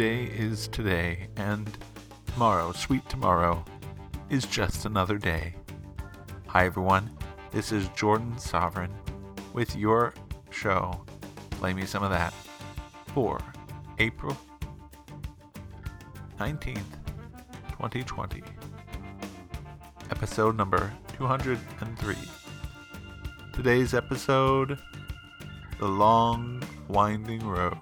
Today 0.00 0.32
is 0.34 0.66
today, 0.68 1.28
and 1.36 1.76
tomorrow, 2.28 2.72
sweet 2.72 3.06
tomorrow, 3.10 3.62
is 4.30 4.46
just 4.46 4.86
another 4.86 5.18
day. 5.18 5.54
Hi, 6.46 6.64
everyone. 6.64 7.10
This 7.50 7.70
is 7.70 7.86
Jordan 7.90 8.38
Sovereign 8.38 8.94
with 9.52 9.76
your 9.76 10.14
show, 10.48 11.04
Play 11.50 11.74
Me 11.74 11.84
Some 11.84 12.02
of 12.02 12.08
That, 12.08 12.32
for 13.08 13.38
April 13.98 14.34
19th, 16.38 16.78
2020, 17.68 18.42
episode 20.10 20.56
number 20.56 20.90
203. 21.18 22.16
Today's 23.52 23.92
episode 23.92 24.78
The 25.78 25.88
Long 25.88 26.62
Winding 26.88 27.46
Road 27.46 27.76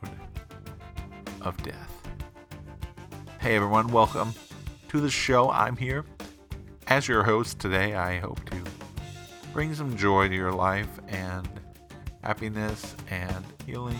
of 1.43 1.57
Death. 1.63 1.88
Hey 3.49 3.57
everyone, 3.57 3.89
welcome 3.89 4.35
to 4.89 5.01
the 5.01 5.09
show. 5.09 5.51
I'm 5.51 5.75
here 5.75 6.05
as 6.87 7.09
your 7.09 7.23
host 7.23 7.59
today. 7.59 7.95
I 7.95 8.19
hope 8.19 8.45
to 8.51 8.63
bring 9.55 9.75
some 9.75 9.97
joy 9.97 10.29
to 10.29 10.35
your 10.35 10.53
life 10.53 11.01
and 11.09 11.49
happiness 12.23 12.95
and 13.11 13.43
healing 13.65 13.97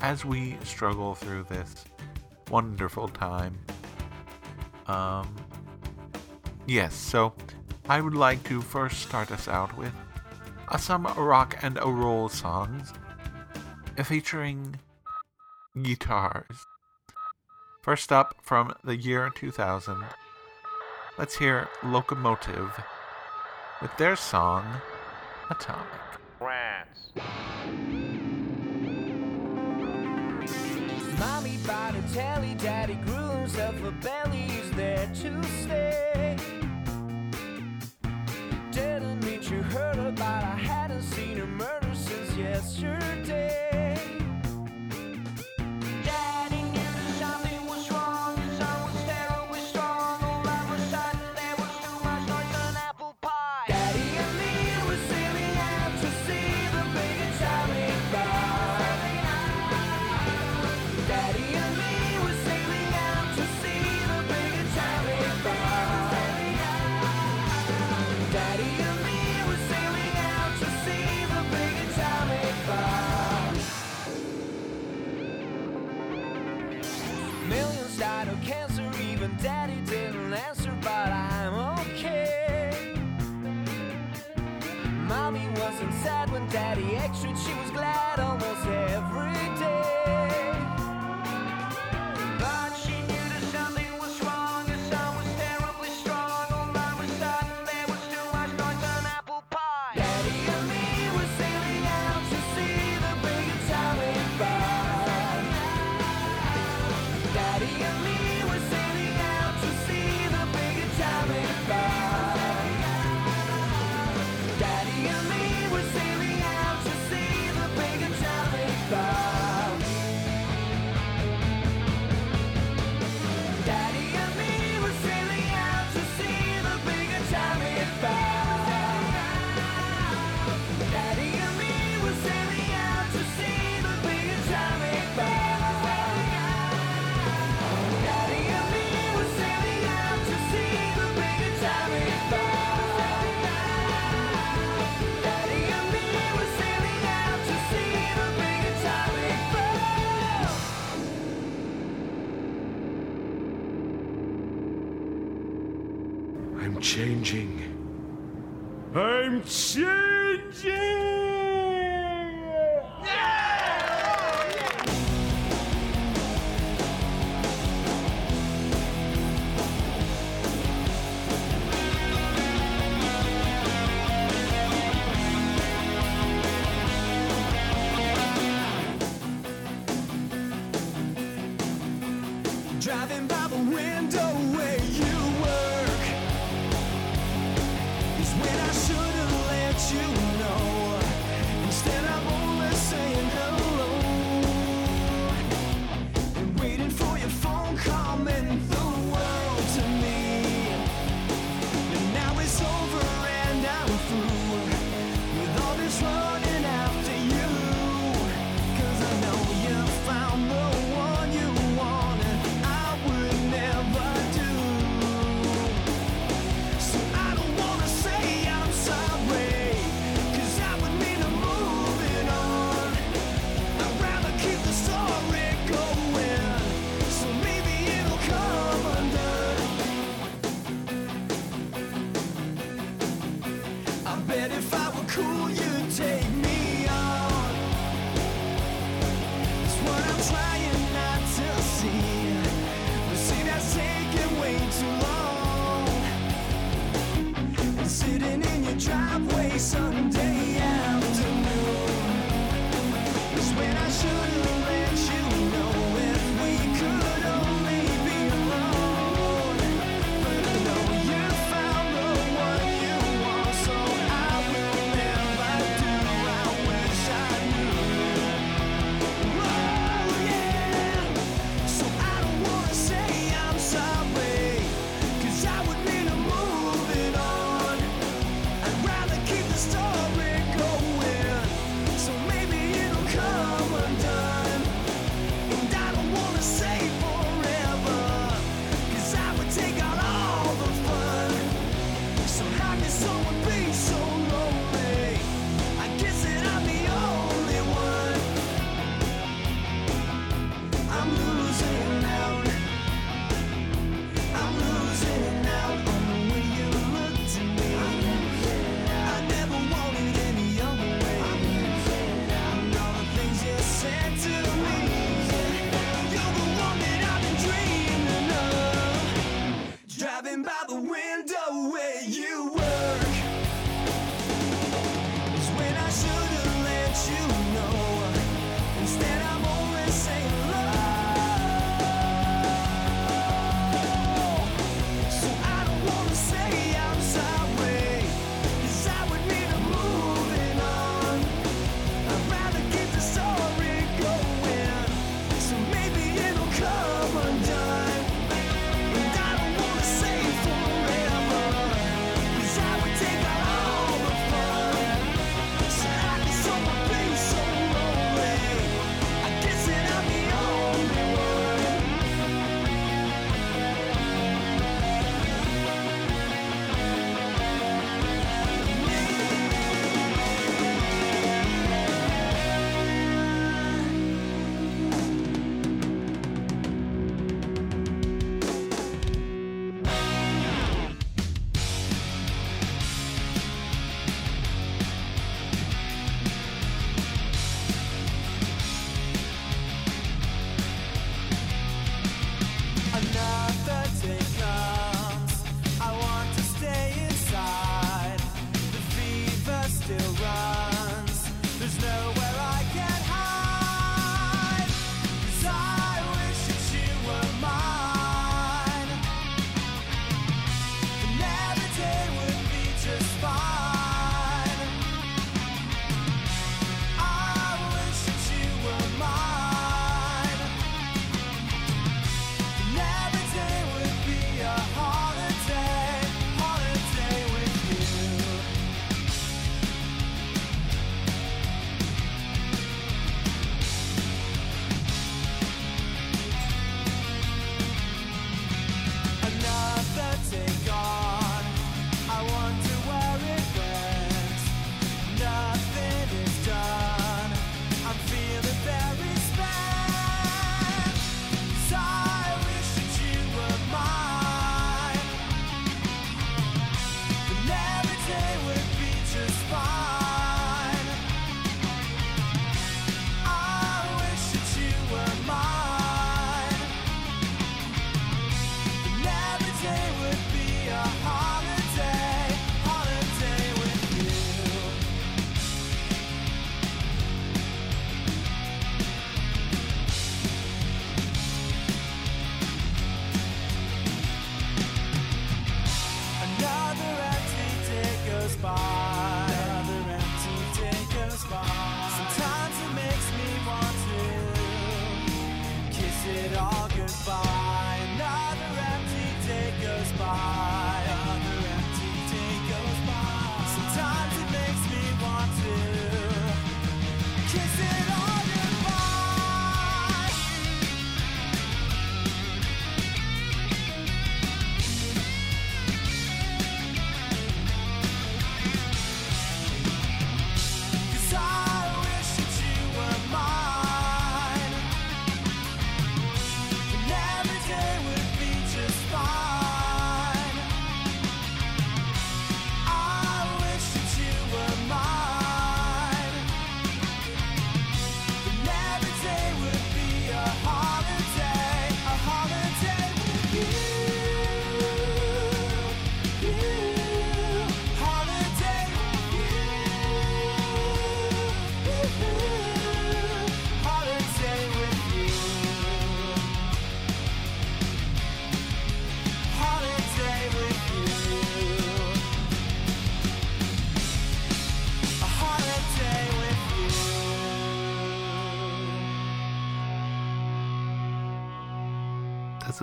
as 0.00 0.24
we 0.24 0.56
struggle 0.64 1.14
through 1.14 1.44
this 1.50 1.84
wonderful 2.50 3.08
time. 3.08 3.58
Um, 4.86 5.36
yes, 6.66 6.94
so 6.94 7.34
I 7.86 8.00
would 8.00 8.14
like 8.14 8.42
to 8.44 8.62
first 8.62 9.02
start 9.02 9.30
us 9.30 9.46
out 9.46 9.76
with 9.76 9.92
uh, 10.68 10.78
some 10.78 11.04
rock 11.18 11.58
and 11.60 11.78
roll 11.84 12.30
songs 12.30 12.94
featuring 14.02 14.76
guitars. 15.82 16.64
First 17.84 18.10
up 18.12 18.36
from 18.40 18.72
the 18.82 18.96
year 18.96 19.28
2000, 19.28 20.02
let's 21.18 21.36
hear 21.36 21.68
Lokomotiv 21.82 22.82
with 23.82 23.94
their 23.98 24.16
song 24.16 24.64
Atomic. 25.50 25.84
Rats. 26.40 27.12
Mommy 31.18 31.58
bought 31.66 31.94
a 31.94 32.14
telly, 32.14 32.54
daddy 32.54 32.94
there 34.74 35.06
to 35.16 35.42
stay. 35.42 36.13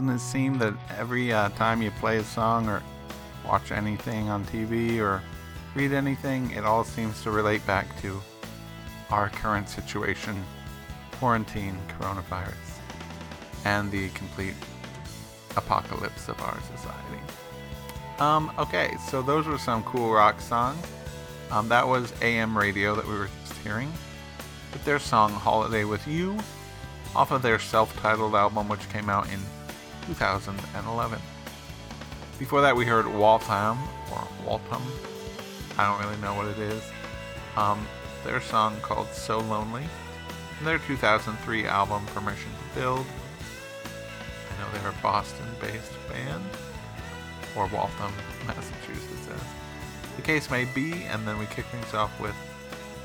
Doesn't 0.01 0.15
it 0.15 0.19
seem 0.19 0.57
that 0.57 0.73
every 0.97 1.31
uh, 1.31 1.49
time 1.49 1.83
you 1.83 1.91
play 1.91 2.17
a 2.17 2.23
song 2.23 2.67
or 2.67 2.81
watch 3.45 3.71
anything 3.71 4.29
on 4.29 4.43
TV 4.45 4.99
or 4.99 5.21
read 5.75 5.93
anything, 5.93 6.49
it 6.49 6.65
all 6.65 6.83
seems 6.83 7.21
to 7.21 7.29
relate 7.29 7.63
back 7.67 8.01
to 8.01 8.19
our 9.11 9.29
current 9.29 9.69
situation 9.69 10.43
quarantine, 11.11 11.77
coronavirus, 11.99 12.79
and 13.63 13.91
the 13.91 14.09
complete 14.09 14.55
apocalypse 15.55 16.29
of 16.29 16.41
our 16.41 16.57
society. 16.61 17.21
Um, 18.17 18.51
okay, 18.57 18.95
so 19.07 19.21
those 19.21 19.45
were 19.45 19.59
some 19.59 19.83
cool 19.83 20.11
rock 20.11 20.41
songs. 20.41 20.83
Um, 21.51 21.69
that 21.69 21.87
was 21.87 22.11
AM 22.23 22.57
radio 22.57 22.95
that 22.95 23.07
we 23.07 23.13
were 23.13 23.29
just 23.43 23.59
hearing 23.59 23.93
with 24.73 24.83
their 24.83 24.97
song 24.97 25.31
Holiday 25.31 25.83
with 25.83 26.07
You 26.07 26.39
off 27.15 27.29
of 27.29 27.43
their 27.43 27.59
self 27.59 27.95
titled 28.01 28.33
album, 28.33 28.67
which 28.67 28.89
came 28.89 29.07
out 29.07 29.31
in 29.31 29.39
2011. 30.07 31.19
Before 32.39 32.61
that, 32.61 32.75
we 32.75 32.85
heard 32.85 33.05
Waltham, 33.07 33.77
or 34.11 34.27
Waltham, 34.45 34.81
I 35.77 35.85
don't 35.85 36.03
really 36.03 36.19
know 36.21 36.33
what 36.33 36.47
it 36.47 36.57
is, 36.57 36.83
um, 37.55 37.85
their 38.23 38.41
song 38.41 38.77
called 38.81 39.07
So 39.09 39.39
Lonely, 39.39 39.83
their 40.63 40.79
2003 40.79 41.65
album 41.65 42.05
Permission 42.07 42.51
to 42.51 42.79
Build. 42.79 43.05
I 44.49 44.61
know 44.61 44.71
they're 44.73 44.91
a 44.91 45.03
Boston 45.03 45.45
based 45.59 45.91
band, 46.09 46.43
or 47.55 47.67
Waltham, 47.67 48.11
Massachusetts, 48.47 49.27
as 49.33 49.41
the 50.15 50.21
case 50.21 50.49
may 50.49 50.65
be, 50.65 51.03
and 51.03 51.27
then 51.27 51.37
we 51.37 51.45
kick 51.47 51.65
things 51.65 51.93
off 51.93 52.17
with 52.19 52.35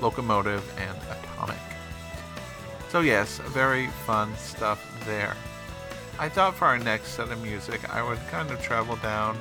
Lokomotiv 0.00 0.62
and 0.78 0.96
Atomic. 1.10 1.56
So, 2.88 3.00
yes, 3.00 3.38
very 3.38 3.88
fun 4.06 4.34
stuff 4.36 4.82
there. 5.04 5.36
I 6.18 6.28
thought 6.28 6.54
for 6.54 6.64
our 6.64 6.78
next 6.78 7.08
set 7.08 7.30
of 7.30 7.42
music, 7.42 7.88
I 7.94 8.02
would 8.02 8.18
kind 8.28 8.50
of 8.50 8.60
travel 8.62 8.96
down 8.96 9.38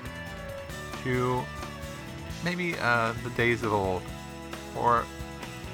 to 1.03 1.41
maybe 2.44 2.75
uh, 2.79 3.13
the 3.24 3.29
days 3.32 3.63
of 3.63 3.72
old, 3.72 4.01
or 4.75 5.05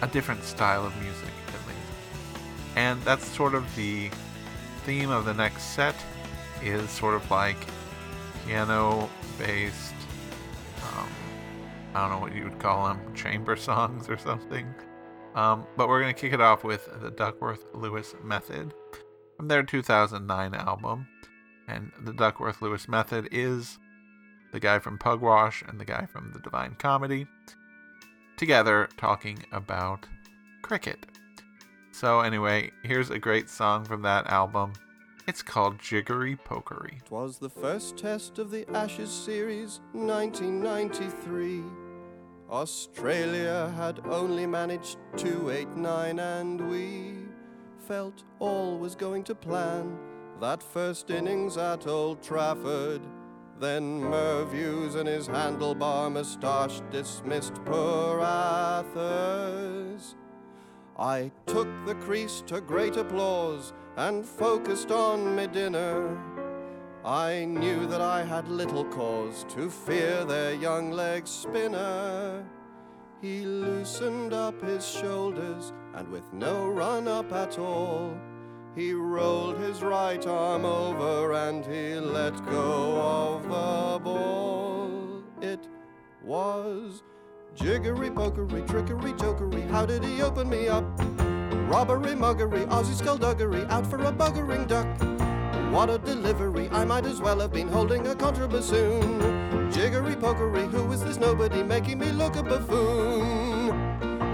a 0.02 0.08
different 0.08 0.44
style 0.44 0.86
of 0.86 0.96
music 1.02 1.34
at 1.48 1.68
least. 1.68 2.38
And 2.76 3.02
that's 3.02 3.26
sort 3.26 3.56
of 3.56 3.76
the 3.76 4.10
theme 4.86 5.10
of 5.10 5.26
the 5.26 5.34
next 5.34 5.76
set 5.76 5.96
is 6.64 6.90
sort 6.90 7.16
of 7.16 7.30
like 7.32 7.58
piano 8.46 9.10
based 9.40 9.94
um, 10.84 11.08
I 11.94 12.02
don't 12.02 12.12
know 12.12 12.20
what 12.20 12.36
you 12.36 12.44
would 12.44 12.60
call 12.60 12.88
them, 12.88 13.14
chamber 13.14 13.56
songs 13.56 14.10
or 14.10 14.18
something. 14.18 14.74
Um, 15.36 15.66
but 15.78 15.88
we're 15.88 16.02
going 16.02 16.14
to 16.14 16.20
kick 16.20 16.34
it 16.34 16.42
off 16.42 16.64
with 16.64 16.90
the 17.02 17.10
Duckworth 17.10 17.66
Lewis 17.74 18.16
Method 18.24 18.74
from 19.42 19.48
their 19.48 19.64
2009 19.64 20.54
album. 20.54 21.08
And 21.68 21.92
the 22.00 22.14
Duckworth 22.14 22.62
Lewis 22.62 22.88
Method 22.88 23.28
is 23.32 23.80
the 24.52 24.60
guy 24.60 24.78
from 24.78 25.00
Pugwash 25.00 25.68
and 25.68 25.80
the 25.80 25.86
guy 25.86 26.06
from 26.06 26.32
The 26.32 26.40
Divine 26.42 26.76
Comedy 26.78 27.26
together 28.38 28.88
talking 28.98 29.44
about 29.52 30.06
cricket. 30.62 31.08
So, 31.92 32.20
anyway, 32.20 32.70
here's 32.84 33.10
a 33.10 33.18
great 33.18 33.50
song 33.50 33.84
from 33.84 34.04
that 34.04 34.28
album. 34.28 34.74
It's 35.28 35.42
called 35.42 35.80
Jiggery 35.80 36.38
Pokery. 36.46 37.04
Twas 37.06 37.40
the 37.40 37.50
first 37.50 37.98
test 37.98 38.38
of 38.38 38.52
the 38.52 38.70
Ashes 38.78 39.10
series, 39.10 39.80
1993. 39.94 41.64
Australia 42.48 43.74
had 43.76 44.06
only 44.06 44.46
managed 44.46 44.98
289, 45.18 46.20
and 46.20 46.70
we 46.70 47.31
felt 47.92 48.24
all 48.40 48.78
was 48.78 48.96
going 48.96 49.22
to 49.22 49.36
plan. 49.36 50.00
That 50.40 50.64
first 50.64 51.10
innings 51.10 51.58
at 51.58 51.88
Old 51.88 52.24
Trafford. 52.24 53.02
Then 53.60 54.00
Merv 54.00 54.54
Hughes 54.54 54.96
and 54.96 55.10
his 55.10 55.28
handlebar 55.28 56.10
moustache 56.10 56.80
dismissed 56.90 57.56
poor 57.66 58.22
Athers. 58.22 60.16
I 60.98 61.34
took 61.48 61.68
the 61.86 61.96
crease 61.96 62.42
to 62.48 62.62
great 62.62 62.96
applause 62.96 63.74
and 63.98 64.26
focused 64.26 64.92
on 64.92 65.36
me 65.36 65.48
dinner. 65.48 66.18
I 67.04 67.44
knew 67.44 67.88
that 67.88 68.00
I 68.00 68.24
had 68.24 68.48
little 68.48 68.86
cause 68.86 69.46
to 69.50 69.70
fear 69.70 70.24
their 70.24 70.54
young 70.54 70.92
leg 70.92 71.28
spinner. 71.28 72.46
He 73.22 73.42
loosened 73.42 74.32
up 74.32 74.62
his 74.62 74.90
shoulders 74.90 75.74
and 75.96 76.08
with 76.10 76.32
no 76.34 76.68
run 76.68 77.08
up 77.08 77.32
at 77.32 77.60
all, 77.60 78.18
he 78.76 78.94
rolled 78.94 79.58
his 79.58 79.82
right 79.82 80.26
arm 80.26 80.66
over 80.66 81.34
and 81.34 81.66
he 81.66 81.96
let 81.96 82.34
go 82.46 83.02
of 83.02 83.44
the 83.44 84.00
ball. 84.04 85.24
It 85.42 85.68
was 86.24 87.04
jiggery 87.56 88.10
pokery, 88.10 88.66
trickery 88.68 89.14
jokery. 89.14 89.70
How 89.70 89.86
did 89.86 90.04
he 90.04 90.22
open 90.22 90.50
me 90.50 90.68
up? 90.68 90.86
Robbery, 91.70 92.16
muggery, 92.16 92.66
Aussie 92.68 92.96
skullduggery, 92.96 93.66
out 93.66 93.86
for 93.88 93.98
a 94.04 94.12
buggering 94.12 94.68
duck. 94.68 94.88
What 95.72 95.90
a 95.90 95.98
delivery, 95.98 96.70
I 96.70 96.84
might 96.86 97.06
as 97.06 97.22
well 97.22 97.40
have 97.40 97.54
been 97.54 97.70
holding 97.70 98.06
a 98.08 98.16
contrabassoon. 98.16 99.72
Jiggery 99.72 100.16
pokery, 100.16 100.70
who 100.70 100.92
is 100.92 101.04
this 101.04 101.18
nobody 101.18 101.64
making 101.64 102.00
me 102.00 102.12
look 102.12 102.36
a 102.36 102.44
buffoon? 102.44 103.61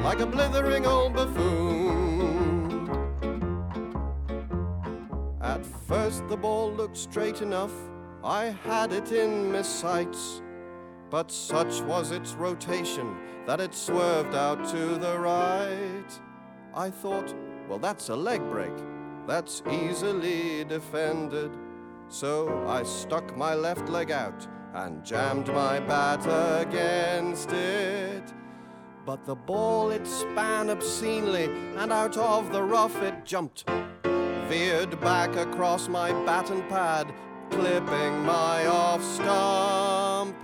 Like 0.07 0.21
a 0.21 0.25
blithering 0.25 0.85
old 0.85 1.15
buffoon. 1.15 2.89
At 5.41 5.65
first 5.65 6.25
the 6.29 6.37
ball 6.37 6.71
looked 6.71 6.95
straight 6.95 7.41
enough, 7.41 7.73
I 8.23 8.55
had 8.63 8.93
it 8.93 9.11
in 9.11 9.51
my 9.51 9.63
sights. 9.63 10.41
But 11.09 11.29
such 11.29 11.81
was 11.81 12.11
its 12.11 12.31
rotation 12.35 13.17
that 13.45 13.59
it 13.59 13.75
swerved 13.75 14.33
out 14.33 14.65
to 14.69 14.95
the 14.95 15.19
right. 15.19 16.21
I 16.73 16.89
thought, 16.89 17.35
well, 17.67 17.79
that's 17.79 18.07
a 18.07 18.15
leg 18.15 18.39
break. 18.49 18.77
That's 19.27 19.61
easily 19.69 20.63
defended. 20.63 21.51
So 22.07 22.65
I 22.65 22.83
stuck 22.83 23.35
my 23.35 23.55
left 23.55 23.89
leg 23.89 24.11
out 24.11 24.47
and 24.73 25.03
jammed 25.03 25.49
my 25.49 25.81
bat 25.81 26.25
against 26.61 27.51
it. 27.51 28.23
But 29.07 29.25
the 29.25 29.35
ball 29.35 29.91
it 29.91 30.05
span 30.05 30.69
obscenely, 30.69 31.45
and 31.77 31.93
out 31.93 32.17
of 32.17 32.51
the 32.51 32.61
rough 32.61 33.01
it 33.01 33.23
jumped. 33.23 33.63
Veered 34.49 34.99
back 34.99 35.33
across 35.37 35.87
my 35.87 36.11
bat 36.25 36.49
and 36.49 36.67
pad, 36.67 37.13
clipping 37.49 38.25
my 38.25 38.65
off 38.65 39.01
stump. 39.01 40.35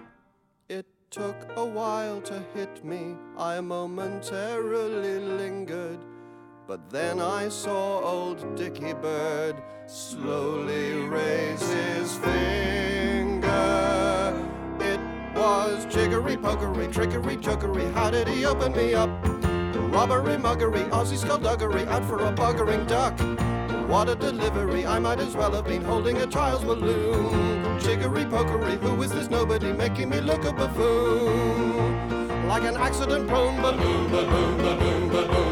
It 0.70 0.86
took 1.12 1.36
a 1.58 1.66
while 1.66 2.22
to 2.22 2.42
hit 2.54 2.86
me. 2.86 3.18
I 3.38 3.60
momentarily 3.60 5.20
lingered. 5.20 6.00
But 6.66 6.90
then 6.90 7.20
I 7.20 7.50
saw 7.50 8.00
old 8.00 8.56
Dicky 8.56 8.94
Bird 8.94 9.62
slowly 9.88 11.02
raise 11.10 11.70
his 11.70 12.16
finger. 12.16 13.93
Was 15.44 15.86
jiggery 15.94 16.38
pokery, 16.38 16.90
trickery 16.90 17.36
jokery. 17.36 17.92
How 17.92 18.10
did 18.10 18.30
he 18.30 18.46
open 18.46 18.72
me 18.72 18.94
up? 18.94 19.10
Robbery, 19.92 20.38
muggery, 20.38 20.90
Aussie 20.90 21.18
skullduggery, 21.18 21.86
out 21.88 22.06
for 22.06 22.18
a 22.20 22.32
buggering 22.32 22.88
duck. 22.88 23.14
What 23.90 24.08
a 24.08 24.16
delivery, 24.16 24.86
I 24.86 25.00
might 25.00 25.20
as 25.20 25.36
well 25.36 25.52
have 25.52 25.66
been 25.66 25.84
holding 25.84 26.16
a 26.16 26.28
child's 26.28 26.64
balloon. 26.64 27.78
Jiggery 27.82 28.24
pokery, 28.24 28.78
who 28.78 29.04
is 29.04 29.12
this 29.12 29.30
nobody 29.30 29.74
making 29.74 30.12
me 30.12 30.22
look 30.22 30.46
a 30.46 30.54
buffoon? 30.54 32.48
Like 32.48 32.64
an 32.64 32.78
accident 32.78 33.28
prone 33.28 33.62
balloon, 33.62 34.10
balloon, 34.12 34.58
balloon, 34.60 35.10
balloon, 35.10 35.43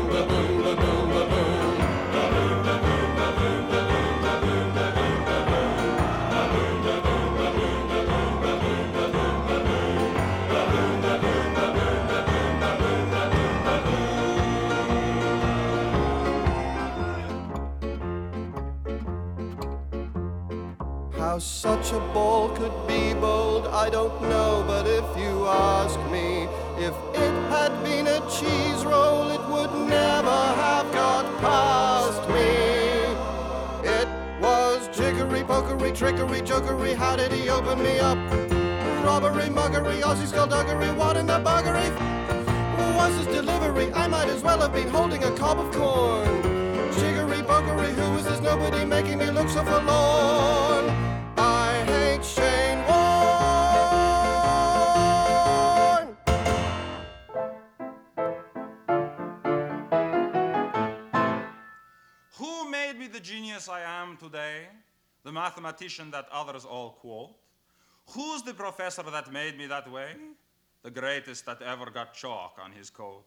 How 21.32 21.40
such 21.40 21.94
a 21.94 22.00
ball 22.14 22.50
could 22.50 22.76
be 22.90 23.14
bold, 23.14 23.66
I 23.68 23.90
don't 23.90 24.22
know, 24.24 24.66
but 24.68 24.86
if 24.86 25.06
you 25.18 25.48
ask 25.48 25.98
me, 26.12 26.44
if 26.78 26.94
it 27.16 27.36
had 27.48 27.72
been 27.86 28.06
a 28.06 28.20
cheese 28.30 28.84
roll, 28.84 29.30
it 29.30 29.40
would 29.48 29.72
never 29.88 30.40
have 30.60 30.92
got 30.92 31.24
past 31.40 32.22
me. 32.28 32.52
It 33.90 34.10
was 34.42 34.90
jiggery, 34.90 35.44
pokery, 35.44 35.96
trickery, 35.96 36.42
jokery, 36.42 36.96
how 36.96 37.16
did 37.16 37.32
he 37.32 37.48
open 37.50 37.82
me 37.82 37.98
up? 38.00 38.18
Robbery, 39.06 39.48
muggery, 39.48 40.02
Aussie 40.02 40.28
skullduggery, 40.28 40.92
what 40.98 41.16
in 41.16 41.28
the 41.28 41.40
buggery? 41.40 41.90
Was 42.98 43.16
his 43.16 43.28
delivery? 43.28 43.90
I 43.94 44.06
might 44.08 44.28
as 44.28 44.44
well 44.44 44.60
have 44.60 44.74
been 44.74 44.90
holding 44.90 45.24
a 45.24 45.32
cob 45.38 45.60
of 45.60 45.72
corn. 45.72 46.28
Jiggery, 47.00 47.42
pokery, 47.44 47.94
who 47.94 48.18
is 48.18 48.26
this 48.26 48.42
nobody 48.42 48.84
making 48.84 49.20
me 49.20 49.32
look 49.32 49.48
so 49.48 49.64
forlorn? 49.64 51.01
The 65.32 65.40
mathematician 65.40 66.12
that 66.12 66.28
others 66.30 66.66
all 66.66 66.90
quote? 67.00 67.38
Who's 68.08 68.44
the 68.44 68.54
professor 68.54 69.02
that 69.04 69.32
made 69.32 69.58
me 69.58 69.66
that 69.68 69.90
way? 69.90 70.10
The 70.84 70.92
greatest 70.92 71.46
that 71.46 71.62
ever 71.62 71.90
got 71.90 72.14
chalk 72.14 72.58
on 72.62 72.74
his 72.74 72.90
coat. 72.90 73.24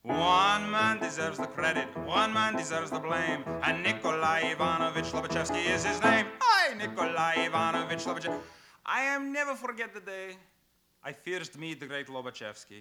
One 0.00 0.70
man 0.70 0.98
deserves 0.98 1.36
the 1.36 1.46
credit, 1.46 1.88
one 2.06 2.32
man 2.32 2.56
deserves 2.56 2.90
the 2.90 3.00
blame, 3.00 3.44
and 3.64 3.82
Nikolai 3.82 4.52
Ivanovich 4.52 5.12
Lobachevsky 5.12 5.62
is 5.66 5.84
his 5.84 6.00
name. 6.02 6.24
I, 6.40 6.72
Nikolai 6.72 7.44
Ivanovich 7.44 8.06
Lobachevsky. 8.06 8.40
I 8.86 9.02
am 9.02 9.30
never 9.30 9.54
forget 9.54 9.92
the 9.92 10.00
day 10.00 10.38
I 11.04 11.12
first 11.12 11.58
meet 11.58 11.80
the 11.80 11.86
great 11.86 12.06
Lobachevsky. 12.06 12.80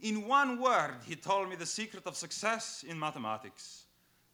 In 0.00 0.26
one 0.26 0.60
word, 0.60 0.96
he 1.06 1.14
told 1.14 1.48
me 1.48 1.54
the 1.54 1.64
secret 1.64 2.08
of 2.08 2.16
success 2.16 2.84
in 2.88 2.98
mathematics 2.98 3.84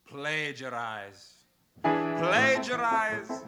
plagiarize. 0.07 1.34
Plagiarize. 2.25 3.45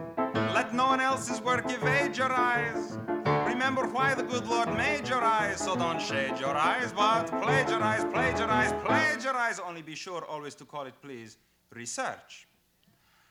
Let 0.55 0.75
no 0.75 0.89
one 0.89 1.01
else's 1.01 1.41
work 1.41 1.65
evade 1.71 2.15
your 2.15 2.31
eyes. 2.31 2.99
Remember 3.47 3.87
why 3.87 4.13
the 4.15 4.23
good 4.23 4.47
Lord 4.47 4.69
made 4.77 5.09
your 5.09 5.25
eyes, 5.25 5.61
so 5.61 5.75
don't 5.77 6.01
shade 6.01 6.39
your 6.39 6.55
eyes, 6.55 6.93
but 6.93 7.27
plagiarize, 7.41 8.05
plagiarize, 8.13 8.73
plagiarize. 8.85 9.59
Only 9.61 9.81
be 9.81 9.95
sure 9.95 10.27
always 10.27 10.55
to 10.57 10.67
call 10.67 10.85
it, 10.85 10.95
please, 11.01 11.39
research. 11.75 12.47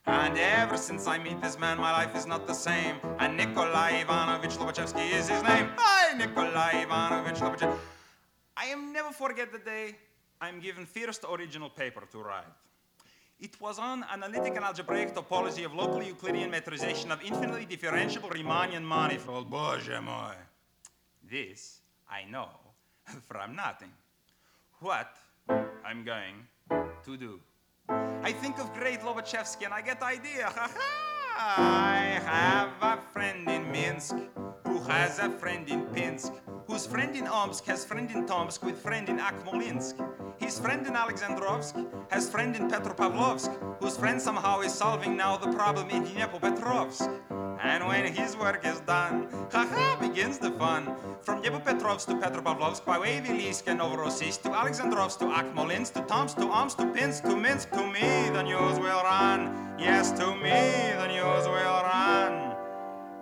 And 0.07 0.35
ever 0.37 0.77
since 0.77 1.05
I 1.05 1.19
meet 1.19 1.39
this 1.41 1.59
man, 1.59 1.77
my 1.77 1.91
life 1.91 2.15
is 2.15 2.25
not 2.25 2.47
the 2.47 2.53
same. 2.55 2.95
And 3.19 3.37
Nikolai 3.37 4.01
Ivanovich 4.01 4.57
Lobachevsky 4.57 5.11
is 5.11 5.29
his 5.29 5.43
name. 5.43 5.69
Hi, 5.77 6.17
Nikolai 6.17 6.81
Ivanovich 6.81 7.39
Lobachevsky. 7.39 7.77
I 8.57 8.65
am 8.65 8.91
never 8.91 9.11
forget 9.11 9.51
the 9.51 9.59
day 9.59 9.95
I'm 10.41 10.59
given 10.59 10.87
first 10.87 11.23
original 11.29 11.69
paper 11.69 12.03
to 12.11 12.17
write. 12.19 12.45
It 13.40 13.58
was 13.60 13.78
on 13.78 14.04
analytic 14.12 14.54
and 14.56 14.64
algebraic 14.64 15.14
topology 15.14 15.64
of 15.64 15.72
local 15.72 16.02
Euclidean 16.02 16.50
metrization 16.50 17.10
of 17.10 17.22
infinitely 17.22 17.64
differentiable 17.64 18.30
Riemannian 18.30 18.84
manifold. 18.84 19.48
Боже 19.48 20.00
мой! 20.00 20.36
This 21.22 21.80
I 22.08 22.24
know 22.30 22.50
from 23.26 23.56
nothing. 23.56 23.92
What 24.80 25.16
I'm 25.84 26.04
going 26.04 26.46
to 27.04 27.16
do. 27.16 27.40
I 28.22 28.32
think 28.32 28.58
of 28.58 28.72
great 28.74 29.00
Lobachevsky 29.00 29.64
and 29.64 29.72
I 29.72 29.80
get 29.80 30.02
idea. 30.02 30.46
Ha 30.46 30.70
ha! 30.76 31.10
I 31.36 32.20
have 32.24 32.72
a 32.82 33.00
friend 33.12 33.48
in 33.48 33.70
Minsk 33.72 34.16
who 34.64 34.78
has 34.80 35.18
a 35.18 35.30
friend 35.30 35.68
in 35.68 35.86
Pinsk, 35.86 36.32
whose 36.66 36.86
friend 36.86 37.16
in 37.16 37.26
Omsk 37.26 37.64
has 37.64 37.84
friend 37.84 38.10
in 38.10 38.26
Tomsk 38.26 38.62
with 38.62 38.78
friend 38.78 39.08
in 39.08 39.18
Akmolinsk. 39.18 39.96
His 40.45 40.59
friend 40.59 40.85
in 40.85 40.95
Alexandrovsk 40.95 41.75
has 42.11 42.29
friend 42.29 42.55
in 42.55 42.69
Petropavlovsk, 42.69 43.49
whose 43.79 43.97
friend 43.97 44.21
somehow 44.21 44.59
is 44.59 44.71
solving 44.71 45.17
now 45.17 45.37
the 45.37 45.51
problem 45.51 45.89
in 45.89 46.05
Dnepropetrovsk. 46.05 47.09
And 47.63 47.87
when 47.87 48.05
his 48.13 48.37
work 48.37 48.63
is 48.63 48.79
done, 48.81 49.27
haha, 49.51 49.99
begins 49.99 50.37
the 50.37 50.51
fun. 50.51 50.95
From 51.23 51.41
Dnepropetrovsk 51.41 52.05
to 52.09 52.15
Petropavlovsk, 52.21 52.85
by 52.85 52.99
way 52.99 53.21
Wielisk 53.25 53.63
and 53.65 53.79
Novorossiysk 53.79 54.43
to 54.43 54.51
Alexandrovsk 54.51 55.17
to 55.17 55.25
Akmolinsk 55.25 55.93
to 55.93 56.01
Tomsk 56.01 56.37
to 56.37 56.47
Omsk 56.47 56.77
to 56.77 56.85
Pinsk 56.93 57.23
to 57.23 57.35
Minsk, 57.35 57.71
to 57.71 57.87
me 57.87 58.29
the 58.29 58.43
news 58.43 58.77
will 58.77 59.01
run. 59.01 59.49
Yes, 59.79 60.11
to 60.11 60.35
me 60.35 60.93
the 61.01 61.07
news 61.07 61.47
will 61.47 61.81
run. 61.89 62.33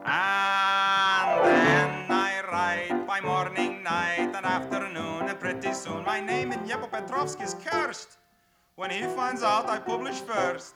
And 0.05 1.45
then 1.45 2.11
I 2.11 2.41
write 2.51 3.07
by 3.07 3.21
morning, 3.21 3.81
night, 3.81 4.22
soon 5.73 6.05
my 6.05 6.19
name 6.19 6.51
in 6.51 6.59
Dnepropetrovsk 6.59 7.43
is 7.43 7.55
cursed. 7.65 8.17
When 8.75 8.91
he 8.91 9.03
finds 9.03 9.41
out, 9.41 9.67
I 9.69 9.79
publish 9.79 10.19
first. 10.21 10.75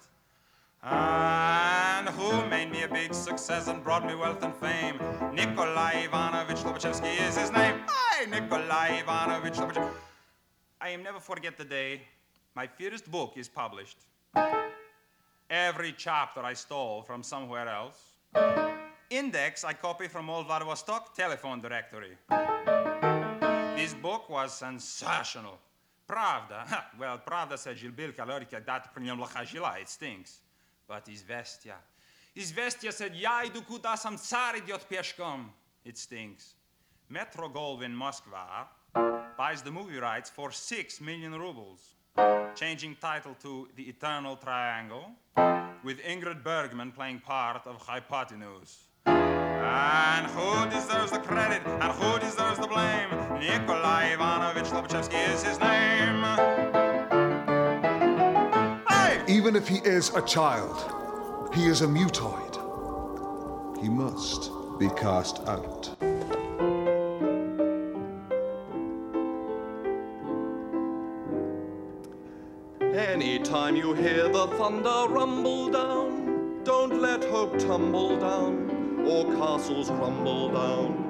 And 0.83 2.09
who 2.09 2.45
made 2.47 2.71
me 2.71 2.83
a 2.83 2.87
big 2.87 3.13
success 3.13 3.67
and 3.67 3.83
brought 3.83 4.05
me 4.05 4.15
wealth 4.15 4.43
and 4.43 4.55
fame? 4.55 4.99
Nikolai 5.33 6.05
Ivanovich 6.05 6.57
Lobachevsky 6.57 7.19
is 7.27 7.37
his 7.37 7.51
name. 7.51 7.75
I, 7.87 8.25
Nikolai 8.25 8.99
Ivanovich 9.01 9.55
Lobachevsky. 9.55 9.93
I 10.81 10.89
am 10.89 11.03
never 11.03 11.19
forget 11.19 11.57
the 11.57 11.65
day 11.65 12.01
my 12.55 12.67
first 12.67 13.11
book 13.11 13.33
is 13.35 13.47
published. 13.47 13.97
Every 15.49 15.93
chapter 15.95 16.41
I 16.41 16.53
stole 16.53 17.03
from 17.03 17.21
somewhere 17.23 17.67
else. 17.67 17.99
Index 19.09 19.63
I 19.63 19.73
copy 19.73 20.07
from 20.07 20.29
old 20.29 20.47
Vladivostok 20.47 21.15
telephone 21.15 21.61
directory. 21.61 22.17
Book 24.07 24.29
was 24.29 24.53
sensational. 24.53 25.59
Pravda, 26.07 26.65
well, 26.97 27.17
Pravda 27.17 27.57
said 27.57 27.75
Gilbil 27.75 28.15
Kalorika 28.15 28.65
dat 28.65 28.87
lahko 28.95 29.43
žila, 29.45 29.81
it 29.81 29.89
stinks. 29.89 30.39
But 30.87 31.07
Izvestia, 31.07 31.75
Izvestia 32.33 32.93
said, 32.93 33.13
ja 33.15 33.43
idu 33.43 33.61
kuda 33.63 33.97
sam 33.97 34.17
car 34.17 34.55
idiot 34.55 34.87
peškom, 34.89 35.49
it 35.83 35.97
stinks. 35.97 36.53
Metro 37.09 37.49
Goldwyn 37.49 37.93
Moskva 37.93 38.67
buys 39.37 39.61
the 39.61 39.71
movie 39.71 39.99
rights 39.99 40.29
for 40.29 40.53
six 40.53 41.01
million 41.01 41.33
rubles, 41.33 41.95
changing 42.55 42.95
title 43.01 43.35
to 43.41 43.67
The 43.75 43.89
Eternal 43.89 44.37
Triangle, 44.37 45.11
with 45.83 46.01
Ingrid 46.01 46.45
Bergman 46.45 46.93
playing 46.93 47.19
part 47.19 47.67
of 47.67 47.75
Hypotenuse. 47.85 48.86
And 49.07 50.27
who 50.27 50.69
deserves 50.69 51.11
the 51.11 51.19
credit 51.19 51.61
and 51.65 51.91
who 51.93 52.19
deserves 52.19 52.59
the 52.59 52.67
blame? 52.67 53.09
Nikolai 53.39 54.13
Ivanovich 54.13 54.65
Lobachevsky 54.71 55.33
is 55.33 55.43
his 55.43 55.59
name. 55.59 56.23
Hey! 58.89 59.21
Even 59.27 59.55
if 59.55 59.67
he 59.67 59.77
is 59.77 60.09
a 60.15 60.21
child, 60.21 61.53
he 61.53 61.65
is 61.67 61.81
a 61.81 61.87
mutoid. 61.87 62.55
He 63.81 63.89
must 63.89 64.51
be 64.79 64.89
cast 64.89 65.39
out. 65.47 65.89
Anytime 72.81 73.75
you 73.75 73.93
hear 73.93 74.27
the 74.29 74.47
thunder 74.57 75.05
rumble 75.07 75.69
down, 75.69 76.63
don't 76.63 77.01
let 77.01 77.23
hope 77.25 77.57
tumble 77.59 78.17
down 78.17 78.66
or 79.07 79.23
castles 79.35 79.87
crumble 79.87 80.49
down. 80.49 81.07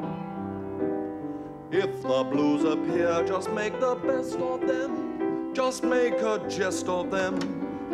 If 1.72 2.02
the 2.02 2.24
blues 2.24 2.64
appear, 2.64 3.24
just 3.26 3.52
make 3.52 3.80
the 3.80 3.96
best 3.96 4.38
of 4.38 4.62
them. 4.62 5.54
Just 5.54 5.84
make 5.84 6.14
a 6.22 6.46
jest 6.48 6.88
of 6.88 7.10
them. 7.10 7.40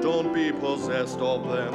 Don't 0.02 0.34
be 0.34 0.52
possessed 0.52 1.20
of 1.20 1.48
them. 1.50 1.74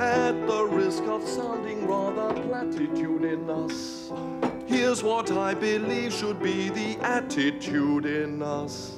At 0.00 0.32
the 0.48 0.64
risk 0.64 1.04
of 1.04 1.22
sounding 1.26 1.86
rather 1.86 2.34
platitudinous, 2.42 4.10
here's 4.66 5.04
what 5.04 5.30
I 5.30 5.54
believe 5.54 6.12
should 6.12 6.42
be 6.42 6.68
the 6.70 6.96
attitude 6.98 8.04
in 8.04 8.42
us. 8.42 8.92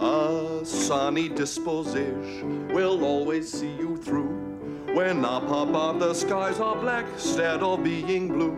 A 0.00 0.60
sunny 0.64 1.28
disposition 1.28 2.66
will 2.68 3.04
always 3.04 3.48
see 3.52 3.70
you 3.70 3.96
through. 3.96 4.49
When 4.94 5.24
up 5.24 5.44
above 5.44 6.00
the 6.00 6.12
skies 6.12 6.58
are 6.58 6.74
black 6.74 7.06
instead 7.12 7.62
of 7.62 7.84
being 7.84 8.26
blue. 8.26 8.56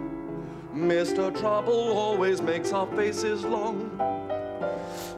Mr. 0.74 1.38
Trouble 1.38 1.92
always 1.92 2.40
makes 2.40 2.72
our 2.72 2.86
faces 2.96 3.44
long. 3.44 3.90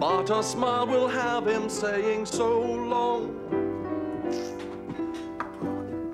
But 0.00 0.28
a 0.30 0.42
smile 0.42 0.88
will 0.88 1.06
have 1.06 1.46
him 1.46 1.68
saying 1.68 2.26
so 2.26 2.60
long. 2.60 3.30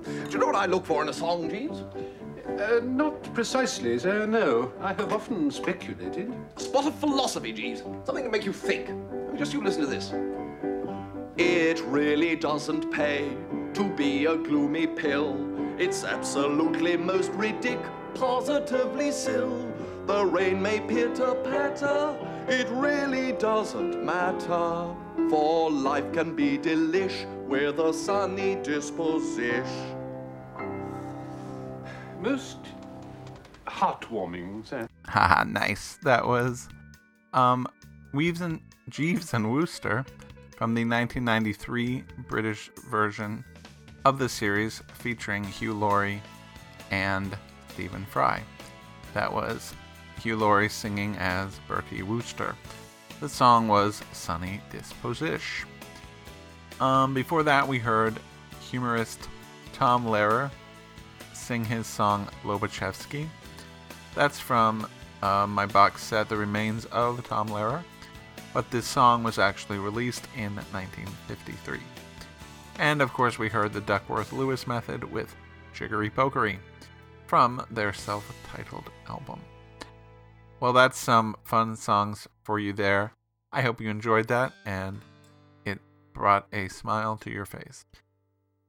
Do 0.04 0.30
you 0.30 0.38
know 0.38 0.46
what 0.46 0.56
I 0.56 0.66
look 0.66 0.84
for 0.84 1.02
in 1.02 1.08
a 1.08 1.14
song, 1.14 1.48
Jeeves? 1.48 1.82
Uh, 2.60 2.80
not 2.84 3.22
precisely, 3.32 3.98
sir, 3.98 4.26
no. 4.26 4.70
I 4.82 4.92
have 4.92 5.14
often 5.14 5.50
speculated. 5.50 6.30
A 6.56 6.60
spot 6.60 6.86
of 6.86 6.94
philosophy, 6.96 7.54
Jeeves. 7.54 7.82
Something 8.04 8.24
to 8.24 8.30
make 8.30 8.44
you 8.44 8.52
think. 8.52 8.90
Just 9.38 9.54
you 9.54 9.64
listen 9.64 9.80
to 9.80 9.86
this. 9.86 10.12
It 11.38 11.80
really 11.86 12.36
doesn't 12.36 12.92
pay 12.92 13.34
to 13.74 13.84
be 13.96 14.26
a 14.26 14.36
gloomy 14.36 14.86
pill. 14.86 15.36
It's 15.78 16.04
absolutely 16.04 16.96
most 16.96 17.30
ridic, 17.32 17.80
positively 18.14 19.12
sill. 19.12 19.66
The 20.06 20.24
rain 20.24 20.60
may 20.60 20.80
pitter 20.80 21.34
patter, 21.44 22.16
it 22.48 22.68
really 22.70 23.32
doesn't 23.32 24.04
matter. 24.04 24.94
For 25.30 25.70
life 25.70 26.12
can 26.12 26.34
be 26.34 26.58
delish 26.58 27.24
with 27.46 27.78
a 27.78 27.92
sunny 27.92 28.56
disposition. 28.56 29.96
Most 32.20 32.58
heartwarming, 33.66 34.66
sir. 34.66 34.88
Haha, 35.06 35.44
nice. 35.44 35.98
That 36.02 36.26
was 36.26 36.68
um 37.32 37.68
Weaves 38.12 38.40
and 38.40 38.60
Jeeves 38.88 39.32
and 39.32 39.52
Wooster 39.52 40.04
from 40.56 40.74
the 40.74 40.84
1993 40.84 42.04
British 42.28 42.70
version 42.90 43.44
of 44.04 44.18
the 44.18 44.28
series 44.28 44.82
featuring 44.94 45.44
Hugh 45.44 45.74
Laurie 45.74 46.22
and 46.90 47.36
Stephen 47.68 48.04
Fry. 48.06 48.42
That 49.14 49.32
was 49.32 49.74
Hugh 50.20 50.36
Laurie 50.36 50.68
singing 50.68 51.16
as 51.16 51.58
Bertie 51.68 52.02
Wooster. 52.02 52.54
The 53.20 53.28
song 53.28 53.68
was 53.68 54.02
Sunny 54.12 54.60
Disposish. 54.72 55.64
Um, 56.80 57.12
before 57.12 57.42
that, 57.42 57.66
we 57.66 57.78
heard 57.78 58.18
humorist 58.60 59.28
Tom 59.72 60.06
Lehrer 60.06 60.50
sing 61.34 61.64
his 61.64 61.86
song 61.86 62.28
Lobachevsky. 62.44 63.26
That's 64.14 64.40
from 64.40 64.86
uh, 65.22 65.46
my 65.46 65.66
box 65.66 66.02
set, 66.02 66.28
The 66.28 66.36
Remains 66.36 66.86
of 66.86 67.26
Tom 67.26 67.48
Lehrer, 67.48 67.82
but 68.54 68.70
this 68.70 68.86
song 68.86 69.22
was 69.22 69.38
actually 69.38 69.78
released 69.78 70.26
in 70.36 70.54
1953. 70.72 71.78
And 72.80 73.02
of 73.02 73.12
course, 73.12 73.38
we 73.38 73.50
heard 73.50 73.74
the 73.74 73.82
Duckworth 73.82 74.32
Lewis 74.32 74.66
method 74.66 75.04
with 75.04 75.36
Jiggery 75.74 76.08
Pokery 76.08 76.58
from 77.26 77.62
their 77.70 77.92
self 77.92 78.34
titled 78.50 78.90
album. 79.06 79.38
Well, 80.60 80.72
that's 80.72 80.98
some 80.98 81.36
fun 81.44 81.76
songs 81.76 82.26
for 82.42 82.58
you 82.58 82.72
there. 82.72 83.12
I 83.52 83.60
hope 83.60 83.82
you 83.82 83.90
enjoyed 83.90 84.28
that 84.28 84.54
and 84.64 85.02
it 85.66 85.78
brought 86.14 86.46
a 86.54 86.68
smile 86.68 87.18
to 87.18 87.30
your 87.30 87.44
face. 87.44 87.84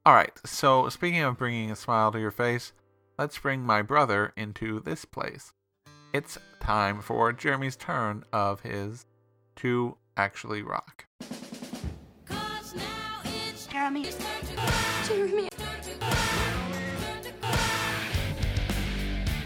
Alright, 0.05 0.41
so 0.45 0.89
speaking 0.89 1.21
of 1.21 1.37
bringing 1.37 1.71
a 1.71 1.75
smile 1.77 2.11
to 2.11 2.19
your 2.19 2.31
face, 2.31 2.73
let's 3.17 3.37
bring 3.37 3.61
my 3.61 3.81
brother 3.81 4.33
into 4.35 4.81
this 4.81 5.05
place. 5.05 5.53
It's 6.11 6.37
time 6.59 7.01
for 7.01 7.31
Jeremy's 7.31 7.77
turn 7.77 8.25
of 8.33 8.59
his 8.59 9.05
to 9.57 9.95
actually 10.17 10.63
rock. 10.63 11.05
Jeremy. 13.81 14.05
Jeremy. 15.07 15.49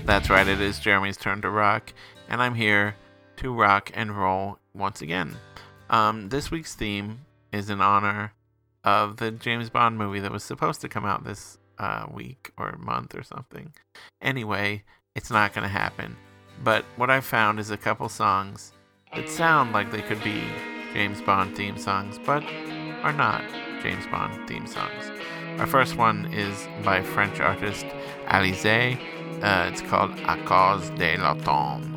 That's 0.03 0.29
right, 0.29 0.45
it 0.45 0.59
is 0.59 0.77
Jeremy's 0.77 1.15
turn 1.15 1.41
to 1.41 1.49
rock, 1.49 1.93
and 2.27 2.43
I'm 2.43 2.53
here 2.53 2.97
to 3.37 3.53
rock 3.53 3.91
and 3.93 4.11
roll 4.11 4.59
once 4.73 5.01
again. 5.01 5.37
Um, 5.89 6.27
this 6.27 6.51
week's 6.51 6.75
theme 6.75 7.19
is 7.53 7.69
in 7.69 7.79
honor 7.79 8.33
of 8.83 9.15
the 9.17 9.31
James 9.31 9.69
Bond 9.69 9.97
movie 9.97 10.19
that 10.19 10.33
was 10.33 10.43
supposed 10.43 10.81
to 10.81 10.89
come 10.89 11.05
out 11.05 11.23
this 11.23 11.57
uh, 11.77 12.05
week 12.11 12.51
or 12.57 12.75
month 12.77 13.15
or 13.15 13.23
something. 13.23 13.71
Anyway, 14.21 14.83
it's 15.15 15.31
not 15.31 15.53
going 15.53 15.63
to 15.63 15.69
happen. 15.69 16.17
But 16.61 16.83
what 16.97 17.09
I 17.09 17.21
found 17.21 17.57
is 17.57 17.71
a 17.71 17.77
couple 17.77 18.09
songs 18.09 18.73
that 19.15 19.29
sound 19.29 19.71
like 19.71 19.93
they 19.93 20.01
could 20.01 20.21
be 20.25 20.43
James 20.91 21.21
Bond 21.21 21.55
theme 21.55 21.77
songs, 21.77 22.19
but 22.25 22.43
are 23.01 23.13
not 23.13 23.41
James 23.85 24.07
Bond 24.07 24.47
theme 24.47 24.65
songs. 24.65 25.11
Our 25.59 25.67
first 25.67 25.95
one 25.95 26.33
is 26.33 26.67
by 26.83 27.03
French 27.03 27.39
artist 27.39 27.85
Alizée. 28.25 28.97
Uh, 29.43 29.69
it's 29.71 29.81
called 29.81 30.09
A 30.21 30.43
cause 30.45 30.89
de 30.97 31.15
l'automne. 31.17 31.94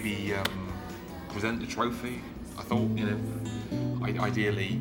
Maybe 0.00 0.32
um, 0.32 0.72
present 1.28 1.60
the 1.60 1.66
trophy. 1.66 2.20
I 2.56 2.62
thought, 2.62 2.88
you 2.96 3.06
know, 3.06 3.20
I- 4.04 4.26
ideally 4.26 4.80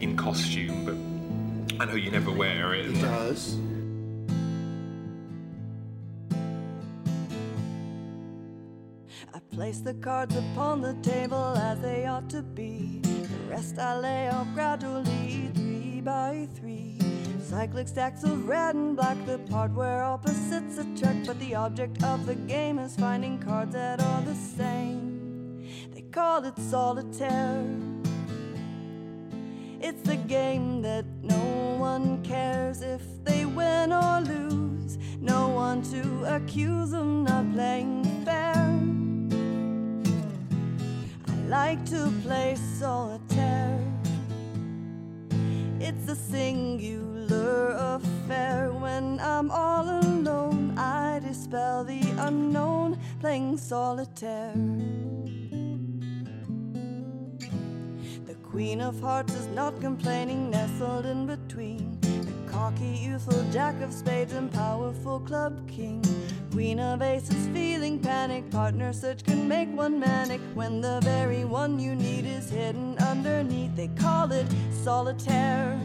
in 0.00 0.16
costume, 0.16 0.84
but 0.84 1.80
I 1.80 1.84
know 1.84 1.94
you 1.94 2.10
never 2.10 2.32
wear 2.32 2.74
it. 2.74 2.86
He 2.86 3.00
does. 3.00 3.56
I 9.32 9.38
place 9.52 9.80
the 9.80 9.94
cards 9.94 10.34
upon 10.36 10.80
the 10.80 10.94
table 11.02 11.56
as 11.58 11.80
they 11.80 12.06
ought 12.06 12.28
to 12.30 12.42
be. 12.42 13.00
The 13.02 13.28
rest 13.48 13.78
I 13.78 13.96
lay 13.98 14.26
out 14.26 14.52
gradually, 14.54 15.50
three 15.54 16.00
by 16.00 16.48
three. 16.56 16.95
Cyclic 17.48 17.86
stacks 17.86 18.24
of 18.24 18.48
red 18.48 18.74
and 18.74 18.96
black, 18.96 19.16
the 19.24 19.38
part 19.38 19.70
where 19.70 20.02
opposites 20.02 20.78
attract. 20.78 21.28
But 21.28 21.38
the 21.38 21.54
object 21.54 22.02
of 22.02 22.26
the 22.26 22.34
game 22.34 22.80
is 22.80 22.96
finding 22.96 23.38
cards 23.38 23.72
that 23.72 24.02
are 24.02 24.22
the 24.22 24.34
same. 24.34 25.64
They 25.94 26.00
call 26.00 26.44
it 26.44 26.58
solitaire. 26.58 27.64
It's 29.80 30.02
the 30.02 30.16
game 30.16 30.82
that 30.82 31.04
no 31.22 31.76
one 31.78 32.20
cares 32.24 32.82
if 32.82 33.02
they 33.22 33.44
win 33.44 33.92
or 33.92 34.22
lose. 34.22 34.98
No 35.20 35.46
one 35.48 35.82
to 35.92 36.24
accuse 36.34 36.90
them 36.90 37.28
of 37.28 37.46
not 37.46 37.54
playing 37.54 38.24
fair. 38.24 38.56
I 41.28 41.48
like 41.48 41.86
to 41.90 42.12
play 42.24 42.56
solitaire. 42.56 43.65
It's 45.88 46.08
a 46.08 46.16
singular 46.16 47.68
affair. 47.78 48.72
When 48.72 49.20
I'm 49.20 49.52
all 49.52 49.88
alone, 49.88 50.76
I 50.76 51.20
dispel 51.20 51.84
the 51.84 52.02
unknown 52.18 52.98
playing 53.20 53.56
solitaire. 53.56 54.52
The 58.26 58.34
Queen 58.42 58.80
of 58.80 59.00
Hearts 59.00 59.36
is 59.36 59.46
not 59.46 59.80
complaining, 59.80 60.50
nestled 60.50 61.06
in 61.06 61.24
between 61.24 62.00
the 62.00 62.50
cocky, 62.50 62.98
youthful 63.06 63.44
Jack 63.52 63.80
of 63.80 63.92
Spades 63.92 64.32
and 64.32 64.52
powerful 64.52 65.20
Club 65.20 65.68
King. 65.68 66.02
Queen 66.56 66.80
of 66.80 67.02
Aces 67.02 67.48
feeling 67.48 67.98
panic, 67.98 68.50
partner 68.50 68.90
search 68.90 69.22
can 69.22 69.46
make 69.46 69.68
one 69.76 70.00
manic 70.00 70.40
when 70.54 70.80
the 70.80 71.00
very 71.02 71.44
one 71.44 71.78
you 71.78 71.94
need 71.94 72.24
is 72.24 72.48
hidden 72.48 72.96
underneath. 72.96 73.76
They 73.76 73.88
call 73.88 74.32
it 74.32 74.46
solitaire. 74.70 75.78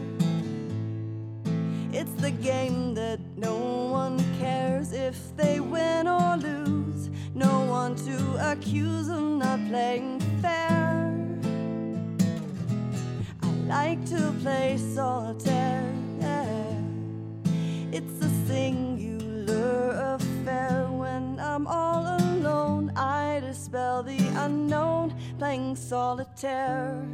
It's 1.92 2.14
the 2.22 2.30
game 2.30 2.94
that 2.94 3.20
no 3.36 3.54
one 3.54 4.18
cares 4.38 4.94
if 4.94 5.36
they 5.36 5.60
win 5.60 6.08
or 6.08 6.38
lose. 6.38 7.10
No 7.34 7.66
one 7.66 7.94
to 8.06 8.50
accuse 8.50 9.10
of 9.10 9.20
not 9.20 9.60
playing 9.68 10.20
fair. 10.40 11.14
I 13.42 13.46
like 13.66 14.02
to 14.06 14.34
play 14.40 14.78
solitaire. 14.78 15.92
I'm 21.54 21.66
all 21.66 22.16
alone, 22.16 22.92
I 22.96 23.40
dispel 23.40 24.02
the 24.02 24.16
unknown 24.38 25.14
playing 25.38 25.76
solitaire. 25.76 27.04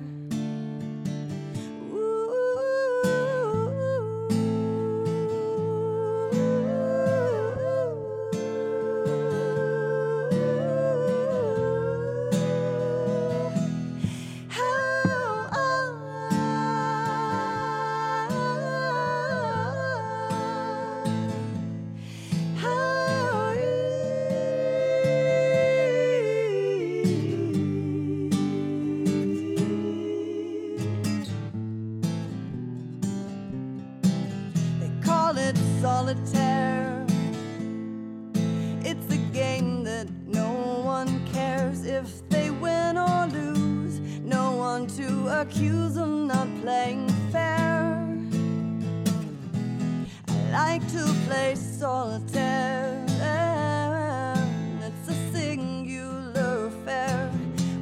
Solitaire. 36.08 37.04
It's 38.82 39.12
a 39.12 39.18
game 39.32 39.84
that 39.84 40.08
no 40.26 40.80
one 40.82 41.26
cares 41.34 41.84
if 41.84 42.26
they 42.30 42.48
win 42.50 42.96
or 42.96 43.26
lose. 43.26 44.00
No 44.22 44.52
one 44.52 44.86
to 44.98 45.28
accuse 45.40 45.98
of 45.98 46.08
not 46.08 46.48
playing 46.62 47.08
fair. 47.30 48.08
I 50.28 50.50
like 50.50 50.92
to 50.92 51.04
play 51.26 51.54
solitaire. 51.54 53.04
It's 54.86 55.08
a 55.10 55.32
singular 55.32 56.68
affair. 56.68 57.28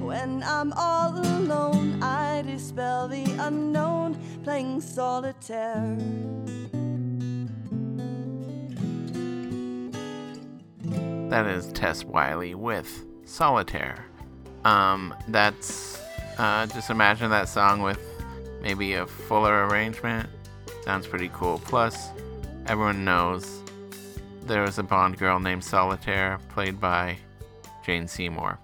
When 0.00 0.42
I'm 0.42 0.72
all 0.72 1.16
alone, 1.16 2.02
I 2.02 2.42
dispel 2.42 3.06
the 3.06 3.24
unknown 3.38 4.18
playing 4.42 4.80
solitaire. 4.80 6.35
That 11.28 11.48
is 11.48 11.72
Tess 11.72 12.04
Wiley 12.04 12.54
with 12.54 13.04
Solitaire. 13.24 14.06
Um, 14.64 15.12
that's 15.26 16.00
uh, 16.38 16.66
just 16.66 16.88
imagine 16.88 17.30
that 17.30 17.48
song 17.48 17.82
with 17.82 17.98
maybe 18.62 18.94
a 18.94 19.06
fuller 19.06 19.66
arrangement. 19.66 20.28
Sounds 20.84 21.08
pretty 21.08 21.28
cool. 21.34 21.58
Plus, 21.64 22.10
everyone 22.66 23.04
knows 23.04 23.60
there 24.44 24.62
was 24.62 24.78
a 24.78 24.84
Bond 24.84 25.18
girl 25.18 25.40
named 25.40 25.64
Solitaire, 25.64 26.38
played 26.48 26.80
by 26.80 27.18
Jane 27.84 28.06
Seymour. 28.06 28.56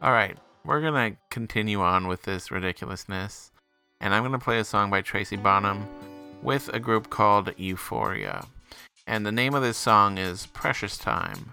All 0.00 0.12
right, 0.12 0.38
we're 0.64 0.80
gonna 0.80 1.16
continue 1.28 1.82
on 1.82 2.08
with 2.08 2.22
this 2.22 2.50
ridiculousness, 2.50 3.52
and 4.00 4.14
I'm 4.14 4.22
gonna 4.22 4.38
play 4.38 4.58
a 4.58 4.64
song 4.64 4.88
by 4.90 5.02
Tracy 5.02 5.36
Bonham 5.36 5.86
with 6.42 6.70
a 6.72 6.80
group 6.80 7.10
called 7.10 7.52
Euphoria. 7.58 8.46
And 9.06 9.26
the 9.26 9.32
name 9.32 9.54
of 9.54 9.62
this 9.62 9.76
song 9.76 10.16
is 10.16 10.46
Precious 10.46 10.96
Time. 10.96 11.52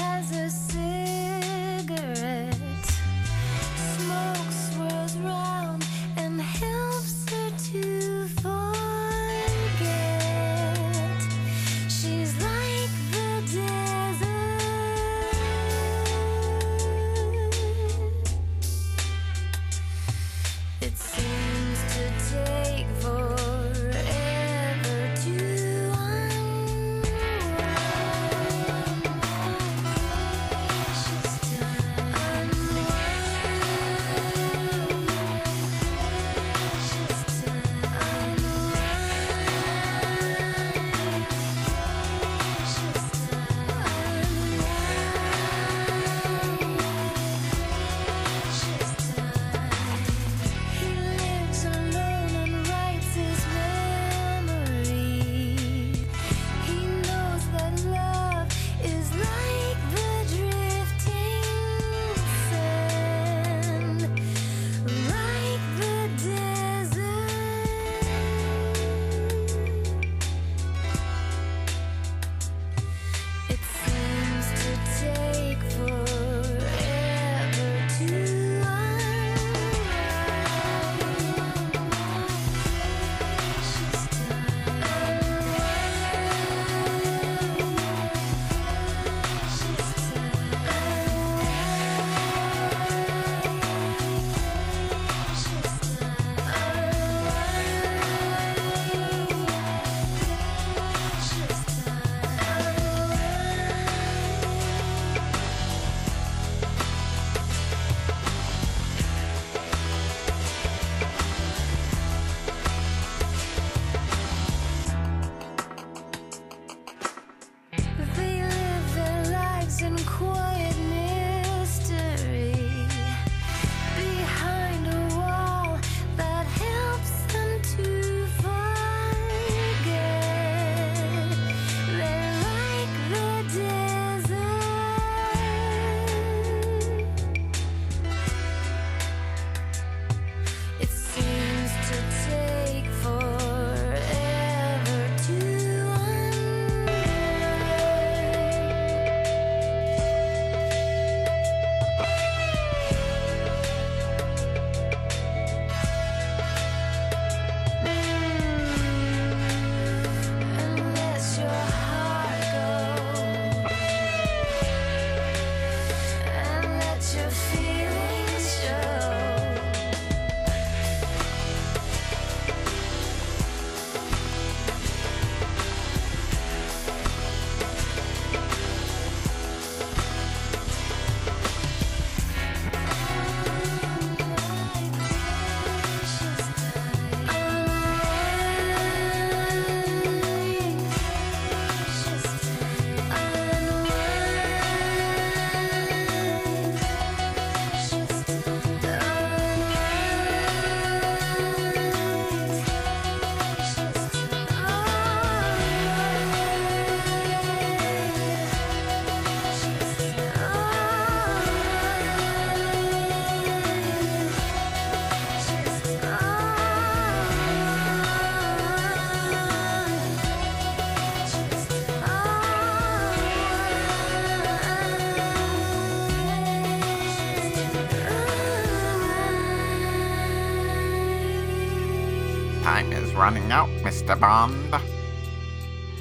running 233.21 233.51
out, 233.51 233.69
Mr. 233.83 234.19
Bond. 234.19 234.71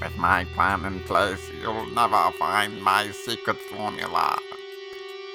With 0.01 0.17
my 0.17 0.45
plan 0.55 0.87
in 0.87 1.01
place, 1.01 1.51
you'll 1.61 1.85
never 1.91 2.33
find 2.39 2.83
my 2.83 3.11
secret 3.11 3.59
formula. 3.59 4.39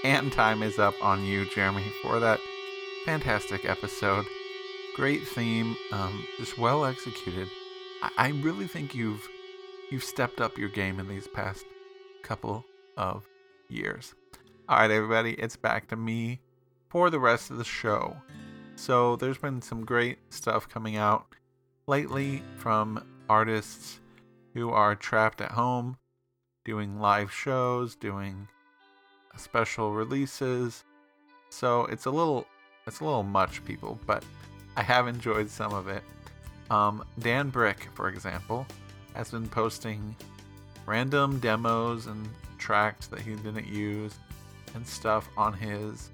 And 0.04 0.32
time 0.32 0.64
is 0.64 0.80
up 0.80 0.96
on 1.00 1.24
you, 1.26 1.48
Jeremy, 1.48 1.86
for 2.02 2.20
that 2.20 2.40
fantastic 3.06 3.70
episode. 3.70 4.26
Great 4.96 5.28
theme, 5.28 5.78
um, 5.92 6.26
just 6.38 6.58
well 6.58 6.86
executed. 6.86 7.48
I, 8.02 8.10
I 8.18 8.28
really 8.30 8.66
think 8.66 8.96
you've 8.96 9.30
you've 9.92 10.04
stepped 10.04 10.42
up 10.42 10.58
your 10.58 10.70
game 10.70 11.00
in 11.00 11.08
these 11.08 11.28
past 11.28 11.66
couple 12.24 12.66
of 12.98 13.28
years. 13.70 14.16
All 14.68 14.80
right, 14.80 14.90
everybody, 14.90 15.34
it's 15.34 15.56
back 15.56 15.88
to 15.90 15.96
me 15.96 16.40
for 16.90 17.12
the 17.12 17.20
rest 17.20 17.52
of 17.52 17.60
the 17.60 17.64
show. 17.64 18.18
So 18.76 19.18
there's 19.18 19.38
been 19.38 19.62
some 19.62 19.86
great 19.86 20.18
stuff 20.32 20.68
coming 20.68 20.96
out 20.96 21.28
lately 21.88 22.42
from 22.58 23.04
artists 23.30 24.00
who 24.54 24.70
are 24.72 24.96
trapped 24.96 25.42
at 25.42 25.52
home, 25.52 25.98
doing 26.64 27.00
live 27.00 27.32
shows, 27.32 27.96
doing 27.96 28.48
special 29.38 29.92
releases. 29.94 30.84
So 31.50 31.86
it's 31.86 32.06
a 32.06 32.12
little 32.12 32.48
it's 32.88 33.00
a 33.00 33.04
little 33.04 33.24
much, 33.24 33.66
people, 33.66 34.00
but 34.06 34.24
I 34.78 34.84
have 34.84 35.08
enjoyed 35.08 35.50
some 35.50 35.74
of 35.74 35.88
it. 35.88 36.04
Um, 36.70 37.04
Dan 37.20 37.52
Bryk, 37.52 37.88
for 37.94 38.10
example, 38.10 38.66
has 39.16 39.32
been 39.32 39.48
posting 39.48 40.16
random 40.86 41.40
demos 41.40 42.06
and 42.06 42.28
tracks 42.58 43.08
that 43.08 43.22
he 43.22 43.36
didn't 43.36 43.68
use 43.68 44.14
and 44.76 44.86
stuff 44.86 45.28
on 45.38 45.54
his 45.54 46.12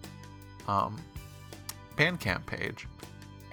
um, 0.68 0.98
Bandcamp 1.98 2.45
page, 2.45 2.88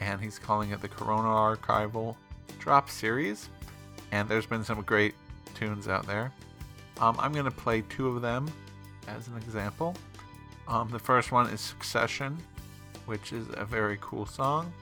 and 0.01 0.21
he's 0.21 0.39
calling 0.39 0.71
it 0.71 0.81
the 0.81 0.89
Corona 0.89 1.29
Archival 1.29 2.17
Drop 2.59 2.91
Series. 2.91 3.49
And 4.13 4.29
there's 4.29 4.47
been 4.47 4.65
some 4.65 4.83
great 4.83 5.15
tunes 5.55 5.89
out 5.89 6.07
there. 6.07 6.33
Um, 7.01 7.17
I'm 7.19 7.33
going 7.33 7.45
to 7.45 7.51
play 7.51 7.83
two 7.89 8.09
of 8.09 8.23
them 8.23 8.51
as 9.07 9.29
an 9.29 9.37
example. 9.37 9.95
Um, 10.67 10.91
the 10.91 10.99
first 10.99 11.33
one 11.33 11.49
is 11.51 11.61
Succession, 11.61 12.37
which 13.07 13.33
is 13.33 13.47
a 13.55 13.65
very 13.65 13.99
cool 14.01 14.27
song, 14.27 14.73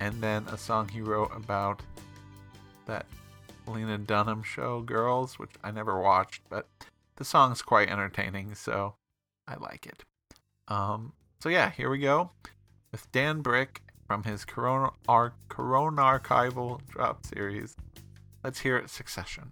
and 0.00 0.20
then 0.20 0.44
a 0.48 0.58
song 0.58 0.88
he 0.88 1.00
wrote 1.00 1.30
about 1.34 1.80
that 2.86 3.06
Lena 3.66 3.98
Dunham 3.98 4.42
show, 4.42 4.82
Girls, 4.82 5.38
which 5.38 5.52
I 5.62 5.70
never 5.70 6.00
watched, 6.00 6.42
but 6.50 6.68
the 7.16 7.24
song's 7.24 7.62
quite 7.62 7.88
entertaining, 7.88 8.54
so 8.54 8.96
I 9.48 9.56
like 9.56 9.86
it. 9.86 10.04
Um, 10.68 11.12
so 11.40 11.48
yeah, 11.48 11.70
here 11.70 11.88
we 11.88 11.98
go 11.98 12.30
with 12.92 13.10
Dan 13.12 13.42
Bryk 13.42 13.78
from 14.14 14.22
his 14.30 14.44
Corona, 14.44 14.90
Ar- 15.08 15.34
Corona 15.48 16.02
Archival 16.02 16.80
Drop 16.88 17.26
series. 17.26 17.74
Let's 18.44 18.60
hear 18.60 18.76
it 18.76 18.88
Succession. 18.88 19.50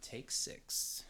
Take 0.00 0.30
six. 0.30 1.04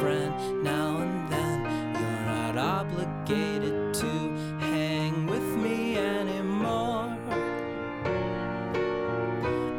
Friend 0.00 0.64
now 0.64 0.96
and 0.96 1.30
then. 1.30 1.60
You're 2.00 2.24
not 2.24 2.56
obligated 2.56 3.92
to 4.02 4.12
hang 4.70 5.26
with 5.26 5.48
me 5.64 5.98
anymore. 5.98 7.18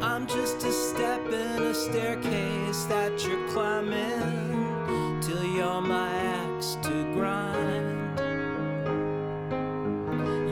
I'm 0.00 0.24
just 0.28 0.62
a 0.62 0.72
step 0.72 1.26
in 1.26 1.62
a 1.62 1.74
staircase 1.74 2.84
that 2.84 3.26
you're 3.26 3.48
climbing 3.48 5.20
till 5.20 5.44
you're 5.56 5.82
my 5.82 6.10
axe 6.44 6.76
to 6.86 6.94
grind. 7.16 8.20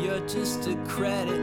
You're 0.02 0.26
just 0.26 0.66
a 0.66 0.74
credit 0.88 1.39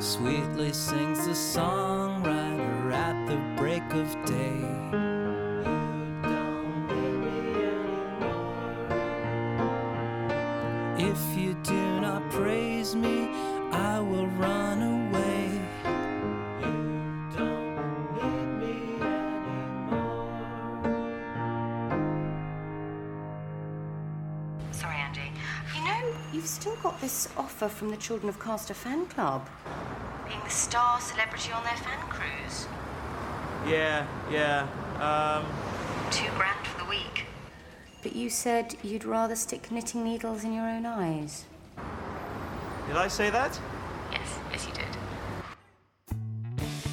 Sweetly 0.00 0.72
sings 0.72 1.26
the 1.26 1.32
songwriter 1.32 2.92
at 2.92 3.26
the 3.26 3.36
break 3.60 3.82
of 3.94 4.14
day. 4.24 4.60
You 5.64 6.22
don't 6.22 6.90
anymore. 7.18 8.38
If 10.98 11.36
you 11.36 11.54
do 11.64 12.00
not 12.00 12.30
praise 12.30 12.94
me, 12.94 13.28
I 13.72 13.98
will 13.98 14.28
run 14.38 14.82
away. 14.82 15.60
You 16.60 16.76
don't 17.36 18.14
need 18.14 18.48
me 18.60 18.76
anymore. 19.02 20.30
Sorry, 24.70 24.96
Andy. 24.96 25.32
You 25.76 25.82
know, 25.84 26.02
you've 26.32 26.46
still 26.46 26.76
got 26.76 27.00
this 27.00 27.28
offer 27.36 27.68
from 27.68 27.90
the 27.90 27.96
Children 27.96 28.28
of 28.28 28.38
Castor 28.38 28.74
fan 28.74 29.06
club. 29.06 29.48
Being 30.68 30.82
the 30.82 31.00
star 31.00 31.00
celebrity 31.00 31.52
on 31.52 31.64
their 31.64 31.76
fan 31.76 31.98
cruise. 32.08 32.66
Yeah, 33.66 34.06
yeah. 34.30 34.66
Um, 35.00 35.46
Two 36.10 36.28
grand 36.36 36.66
for 36.66 36.84
the 36.84 36.90
week. 36.90 37.24
But 38.02 38.14
you 38.14 38.30
said 38.30 38.76
you'd 38.82 39.04
rather 39.04 39.36
stick 39.36 39.70
knitting 39.70 40.04
needles 40.04 40.44
in 40.44 40.52
your 40.52 40.68
own 40.68 40.86
eyes. 40.86 41.44
Did 42.86 42.96
I 42.96 43.08
say 43.08 43.30
that? 43.30 43.58
Yes, 44.12 44.38
yes, 44.50 44.66
you 44.66 44.72
did. 44.74 44.86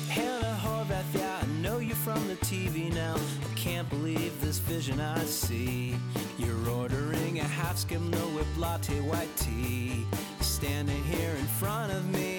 Hannah 0.09 0.59
Horvath, 0.61 1.03
yeah, 1.13 1.39
I 1.41 1.45
know 1.61 1.79
you 1.79 1.95
from 1.95 2.27
the 2.27 2.35
TV 2.37 2.93
now. 2.93 3.15
I 3.15 3.55
can't 3.55 3.89
believe 3.89 4.39
this 4.41 4.59
vision 4.59 4.99
I 4.99 5.23
see. 5.23 5.95
You're 6.37 6.69
ordering 6.69 7.39
a 7.39 7.43
half 7.43 7.77
skim, 7.77 8.09
no 8.09 8.25
whip 8.35 8.47
latte 8.57 8.99
white 9.01 9.35
tea. 9.37 10.05
Standing 10.41 11.03
here 11.05 11.31
in 11.31 11.45
front 11.45 11.91
of 11.91 12.05
me. 12.13 12.34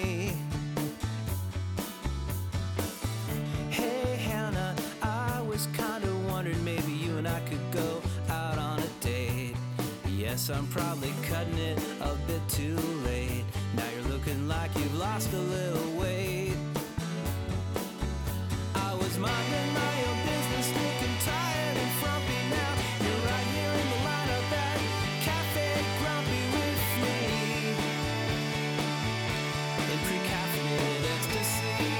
I'm 10.49 10.67
probably 10.67 11.13
cutting 11.23 11.57
it 11.57 11.77
a 11.99 12.15
bit 12.25 12.41
too 12.47 12.77
late. 13.03 13.43
Now 13.75 13.83
you're 13.93 14.07
looking 14.13 14.47
like 14.47 14.73
you've 14.75 14.97
lost 14.97 15.33
a 15.33 15.37
little 15.37 15.99
weight. 15.99 16.55
I 18.73 18.93
was 18.93 19.17
minding 19.17 19.73
my 19.73 20.03
own 20.07 20.17
business, 20.23 20.69
looking 20.71 21.15
tired 21.25 21.77
and 21.77 21.91
frumpy 21.99 22.39
now. 22.49 22.73
You're 23.03 23.23
right 23.27 23.47
here 23.57 23.73
in 23.81 23.87
the 23.91 23.99
lineup 24.07 24.51
at 24.63 24.79
Cafe 25.27 25.83
Grumpy 25.99 26.43
with 26.55 26.83
me. 27.03 27.19
In 29.91 29.99
pre-caffeinated 30.07 31.03
ecstasy. 31.17 31.91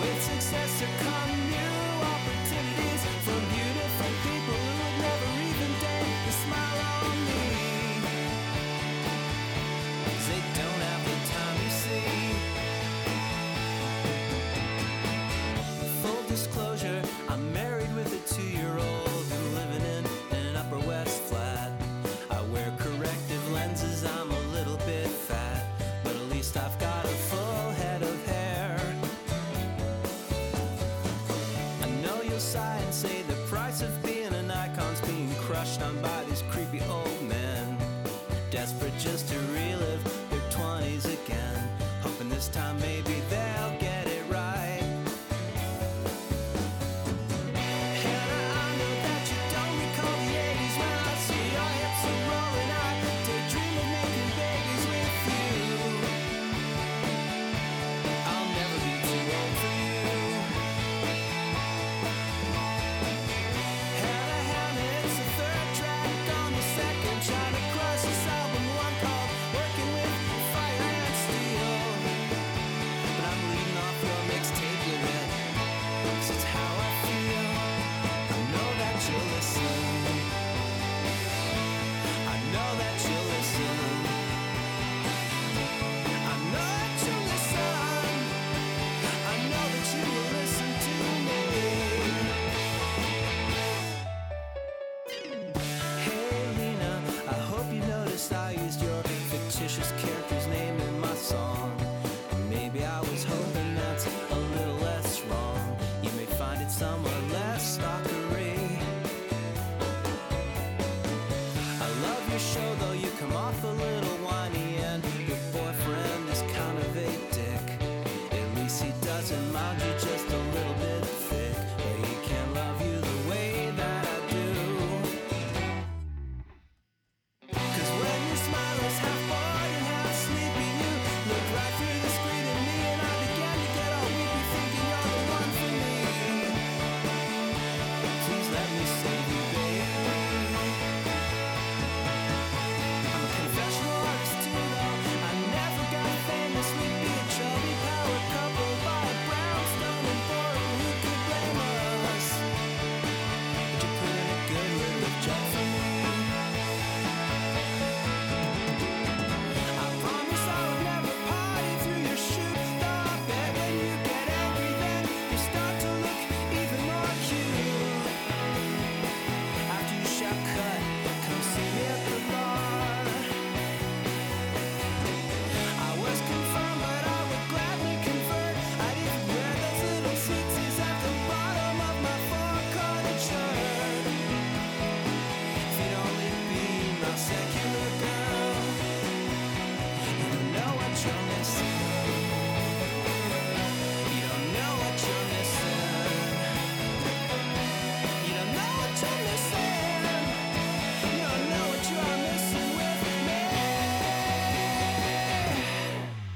With 0.00 0.18
success 0.24 0.80
there 0.80 0.98
come 1.04 1.43
crushed 35.76 35.88
on 35.88 36.02
by 36.02 36.24
these 36.24 36.42
creepy 36.50 36.80
old 36.88 37.22
men. 37.22 37.76
Desperate 38.50 38.96
just 38.98 39.28
to 39.28 39.43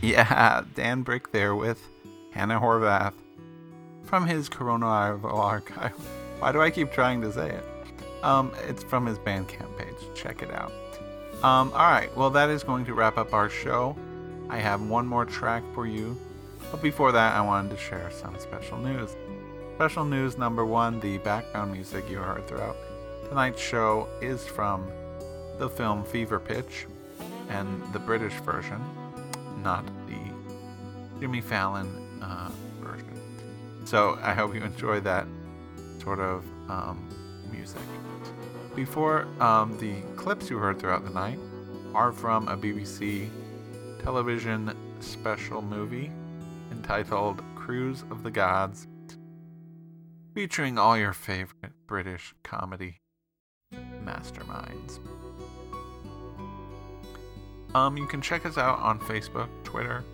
Yeah, 0.08 0.64
Dan 0.74 1.02
Bryk 1.02 1.32
there 1.32 1.54
with 1.54 1.80
Hannah 2.32 2.58
Horvath 2.58 3.12
from 4.04 4.26
his 4.26 4.48
Coronavirus 4.48 5.24
archive. 5.24 5.92
Why 6.38 6.50
do 6.52 6.62
I 6.62 6.70
keep 6.70 6.92
trying 6.92 7.20
to 7.20 7.32
say 7.32 7.50
it? 7.50 7.64
Um, 8.24 8.52
it's 8.66 8.82
from 8.82 9.04
his 9.04 9.18
Bandcamp 9.18 9.76
page. 9.76 9.96
Check 10.14 10.42
it 10.42 10.50
out. 10.50 10.72
Um, 11.44 11.70
all 11.72 11.90
right, 11.90 12.14
well, 12.16 12.30
that 12.30 12.48
is 12.48 12.64
going 12.64 12.86
to 12.86 12.94
wrap 12.94 13.18
up 13.18 13.34
our 13.34 13.50
show. 13.50 13.96
I 14.48 14.56
have 14.58 14.80
one 14.80 15.06
more 15.06 15.26
track 15.26 15.62
for 15.74 15.86
you, 15.86 16.18
but 16.70 16.80
before 16.80 17.12
that, 17.12 17.36
I 17.36 17.42
wanted 17.42 17.70
to 17.72 17.76
share 17.76 18.10
some 18.10 18.38
special 18.38 18.78
news. 18.78 19.14
Special 19.76 20.06
news 20.06 20.38
number 20.38 20.64
one 20.64 21.00
the 21.00 21.18
background 21.18 21.72
music 21.72 22.08
you 22.08 22.16
heard 22.16 22.48
throughout 22.48 22.76
tonight's 23.28 23.60
show 23.60 24.08
is 24.22 24.46
from 24.46 24.90
the 25.58 25.68
film 25.68 26.02
Fever 26.02 26.40
Pitch 26.40 26.86
and 27.50 27.82
the 27.92 27.98
British 27.98 28.32
version, 28.40 28.82
not 29.62 29.84
the 30.06 31.20
Jimmy 31.20 31.40
Fallon 31.40 31.88
uh, 32.22 32.50
version. 32.80 33.14
So 33.84 34.18
I 34.22 34.34
hope 34.34 34.54
you 34.54 34.62
enjoy 34.62 35.00
that 35.00 35.26
sort 36.02 36.20
of 36.20 36.44
um, 36.68 37.08
music. 37.50 37.82
Before, 38.74 39.26
um, 39.40 39.76
the 39.78 40.00
clips 40.16 40.50
you 40.50 40.58
heard 40.58 40.78
throughout 40.78 41.04
the 41.04 41.10
night 41.10 41.38
are 41.94 42.12
from 42.12 42.46
a 42.48 42.56
BBC 42.56 43.28
television 44.02 44.74
special 45.00 45.62
movie 45.62 46.10
entitled 46.70 47.42
Cruise 47.54 48.04
of 48.10 48.22
the 48.22 48.30
Gods, 48.30 48.86
featuring 50.34 50.78
all 50.78 50.96
your 50.96 51.12
favorite 51.12 51.72
British 51.86 52.34
comedy 52.44 53.00
masterminds. 54.04 55.00
Um, 57.74 57.96
you 57.96 58.06
can 58.06 58.20
check 58.20 58.46
us 58.46 58.56
out 58.56 58.78
on 58.78 58.98
Facebook, 59.00 59.48
Twitter. 59.64 60.04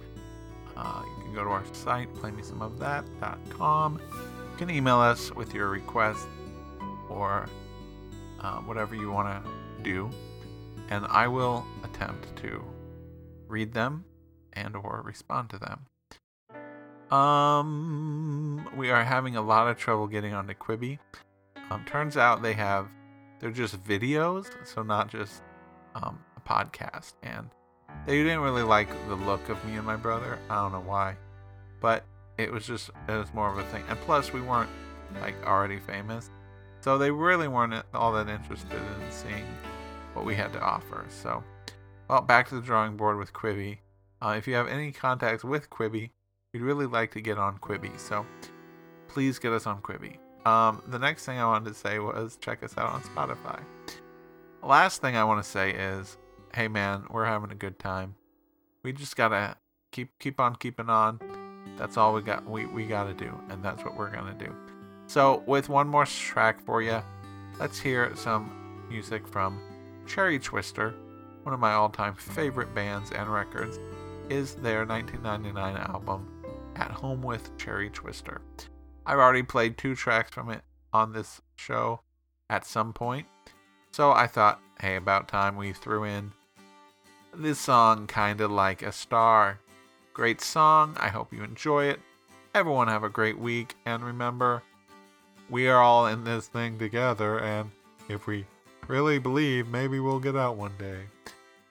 Uh, 0.77 1.03
you 1.19 1.25
can 1.25 1.35
go 1.35 1.45
to 1.45 1.51
our 1.51 1.65
site, 1.73 2.13
playmesomeofthat.com. 2.15 4.01
You 4.01 4.57
can 4.59 4.71
email 4.71 4.99
us 4.99 5.33
with 5.35 5.55
your 5.55 5.69
requests 5.69 6.27
or 7.09 7.47
uh, 8.41 8.59
whatever 8.59 8.95
you 8.95 9.11
want 9.11 9.45
to 9.45 9.51
do, 9.83 10.11
and 10.91 11.07
I 11.07 11.29
will 11.29 11.65
attempt 11.85 12.37
to 12.37 12.63
read 13.47 13.73
them 13.73 14.05
and 14.53 14.75
or 14.75 15.03
respond 15.05 15.51
to 15.51 15.59
them. 15.59 15.87
Um, 17.17 18.69
we 18.77 18.91
are 18.91 19.05
having 19.05 19.37
a 19.37 19.43
lot 19.43 19.69
of 19.69 19.79
trouble 19.79 20.09
getting 20.09 20.35
onto 20.35 20.55
Quibi. 20.55 20.99
Um, 21.71 21.85
turns 21.85 22.17
out 22.17 22.43
they 22.43 22.55
have 22.55 22.89
they're 23.39 23.51
just 23.51 23.83
videos, 23.85 24.47
so 24.65 24.83
not 24.83 25.09
just 25.09 25.43
um, 25.95 26.19
podcast. 26.45 27.15
And 27.23 27.51
they 28.07 28.23
didn't 28.23 28.41
really 28.41 28.63
like 28.63 28.89
the 29.09 29.15
look 29.15 29.49
of 29.49 29.65
me 29.65 29.77
and 29.77 29.87
my 29.87 29.97
brother. 29.97 30.39
I 30.51 30.57
don't 30.57 30.73
know 30.73 30.81
why, 30.81 31.17
but 31.81 32.05
it 32.39 32.53
was 32.53 32.67
just 32.67 32.91
it 33.09 33.13
was 33.13 33.33
more 33.33 33.51
of 33.51 33.59
a 33.59 33.65
thing. 33.65 33.85
And 33.89 33.99
plus, 34.01 34.33
we 34.33 34.41
weren't 34.41 34.71
like 35.21 35.35
already 35.47 35.79
famous, 35.79 36.31
so 36.81 36.99
they 36.99 37.11
really 37.11 37.49
weren't 37.49 37.75
all 37.95 38.13
that 38.13 38.29
interested 38.29 38.73
in 38.73 39.11
seeing 39.11 39.47
what 40.13 40.25
we 40.25 40.35
had 40.35 40.53
to 40.53 40.61
offer. 40.61 41.05
So, 41.09 41.43
well, 42.09 42.21
back 42.21 42.49
to 42.49 42.57
the 42.57 42.61
drawing 42.61 42.97
board 42.97 43.19
with 43.19 43.33
Quibi. 43.33 43.79
Uh, 44.21 44.35
if 44.39 44.47
you 44.47 44.55
have 44.55 44.69
any 44.69 44.93
contacts 44.93 45.45
with 45.45 45.71
Quibi, 45.71 46.11
we'd 46.53 46.63
really 46.63 46.87
like 46.87 47.13
to 47.13 47.21
get 47.21 47.39
on 47.39 47.59
Quibi. 47.59 47.99
So, 47.99 48.27
please 49.09 49.39
get 49.39 49.53
us 49.53 49.67
on 49.67 49.81
Quibi. 49.83 50.19
Um, 50.47 50.83
the 50.89 50.99
next 50.99 51.25
thing 51.25 51.39
I 51.39 51.47
wanted 51.47 51.71
to 51.71 51.75
say 51.75 51.99
was 51.99 52.37
check 52.37 52.63
us 52.63 52.77
out 52.77 52.93
on 52.93 53.03
Spotify. 53.03 53.61
Last 54.63 55.01
thing 55.01 55.17
I 55.17 55.25
want 55.25 55.43
to 55.43 55.49
say 55.49 55.71
is, 55.71 56.17
hey 56.55 56.69
man, 56.69 57.05
we're 57.11 57.25
having 57.25 57.51
a 57.51 57.55
good 57.57 57.81
time. 57.81 58.15
We 58.85 58.93
just 58.93 59.17
gotta 59.17 59.57
keep 59.91 60.17
keep 60.21 60.39
on 60.39 60.55
keeping 60.55 60.89
on. 60.89 61.19
That's 61.77 61.97
all 61.97 62.15
we 62.15 62.23
got. 62.23 62.49
We 62.49 62.67
we 62.67 62.87
gotta 62.87 63.13
do, 63.13 63.37
and 63.49 63.63
that's 63.65 63.85
what 63.85 63.97
we're 63.97 64.11
gonna 64.11 64.35
do. 64.35 64.55
So 65.07 65.43
with 65.47 65.69
one 65.69 65.89
more 65.89 66.07
track 66.07 66.65
for 66.65 66.81
you, 66.81 67.03
let's 67.59 67.81
hear 67.81 68.15
some 68.15 68.87
music 68.89 69.27
from 69.27 69.61
Cherry 70.07 70.39
Twister, 70.39 70.95
one 71.43 71.53
of 71.53 71.61
my 71.61 71.73
all-time 71.73 72.15
favorite 72.15 72.73
bands 72.75 73.11
and 73.11 73.33
records. 73.33 73.79
Is 74.31 74.55
their 74.55 74.87
1999 74.87 75.77
album 75.77 76.45
At 76.77 76.91
Home 76.93 77.21
with 77.21 77.55
Cherry 77.59 77.91
Twister. 77.91 78.41
I've 79.05 79.19
already 79.19 79.43
played 79.43 79.77
two 79.77 79.95
tracks 79.95 80.31
from 80.31 80.49
it 80.51 80.63
on 80.93 81.13
this 81.13 81.43
show 81.57 82.01
at 82.49 82.65
some 82.65 82.95
point. 82.95 83.27
So 83.93 84.13
I 84.13 84.27
thought, 84.27 84.61
hey, 84.81 84.97
about 84.97 85.29
time 85.29 85.57
we 85.57 85.75
threw 85.75 86.05
in 86.05 86.33
this 87.43 87.59
song, 87.59 88.07
Kinda 88.07 88.49
Like 88.49 88.83
a 88.83 88.93
Star. 88.93 89.59
Great 90.13 90.41
song. 90.41 90.97
I 91.01 91.09
hope 91.09 91.33
you 91.33 91.43
enjoy 91.43 91.85
it. 91.87 92.01
Everyone 92.55 92.89
have 92.89 93.05
a 93.05 93.09
great 93.09 93.39
week. 93.39 93.75
And 93.85 94.05
remember, 94.05 94.63
we 95.51 95.69
are 95.69 95.83
all 95.83 96.07
in 96.07 96.25
this 96.25 96.47
thing 96.47 96.79
together. 96.79 97.41
And 97.41 97.71
if 98.09 98.27
we 98.27 98.47
really 98.87 99.19
believe, 99.19 99.69
maybe 99.69 100.01
we'll 100.01 100.21
get 100.21 100.37
out 100.37 100.57
one 100.57 100.73
day. 100.79 101.01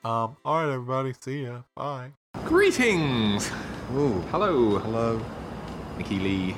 Um, 0.04 0.36
alright, 0.46 0.74
everybody. 0.74 1.14
See 1.20 1.44
ya. 1.44 1.62
Bye. 1.76 2.12
Greetings! 2.46 3.50
Ooh. 3.96 4.20
Hello. 4.32 4.80
Hello. 4.80 5.24
Nicky 5.98 6.20
Lee. 6.20 6.58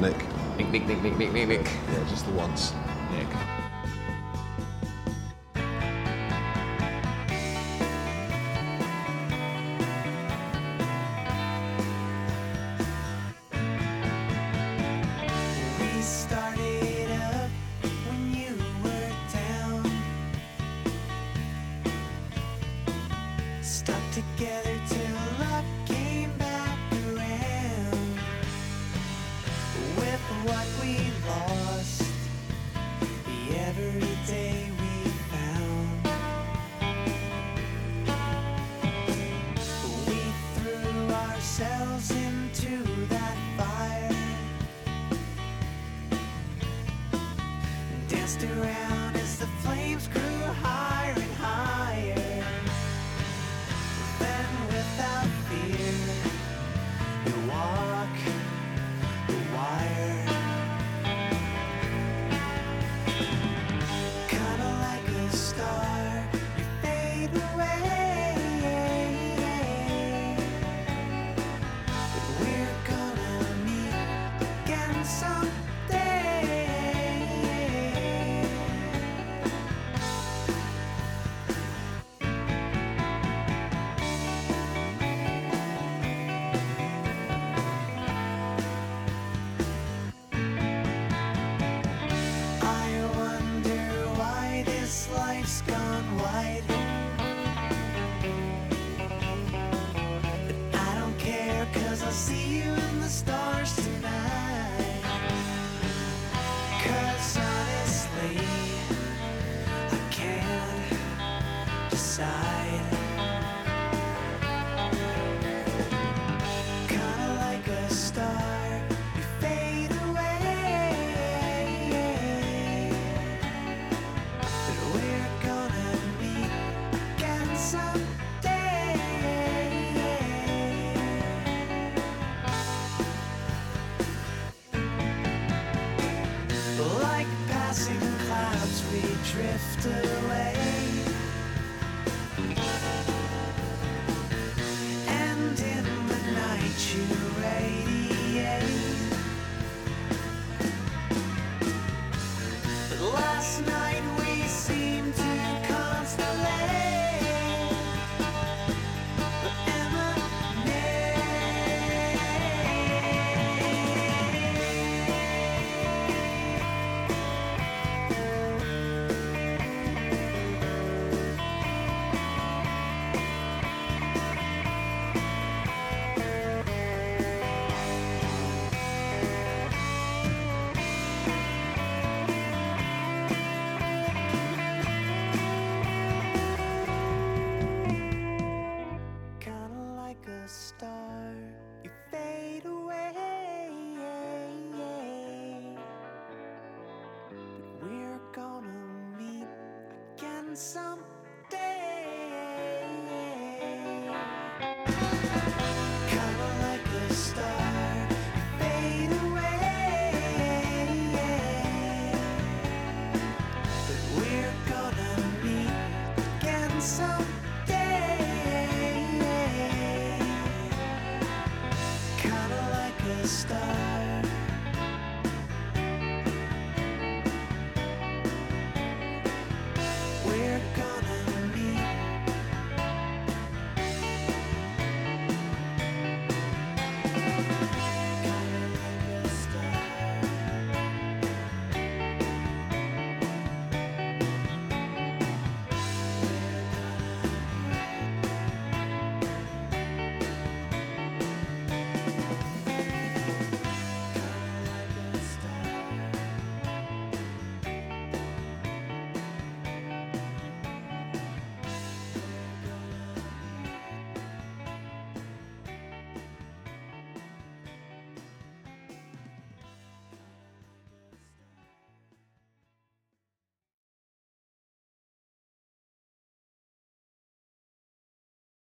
Nick. 0.00 0.16
Nick, 0.56 0.70
Nick, 0.70 0.86
Nick, 0.86 1.02
Nick, 1.02 1.18
Nick, 1.18 1.32
Nick, 1.32 1.48
Nick. 1.48 1.64
Yeah, 1.64 2.08
just 2.08 2.24
the 2.26 2.32
once. 2.32 2.72
Nick. 3.10 3.28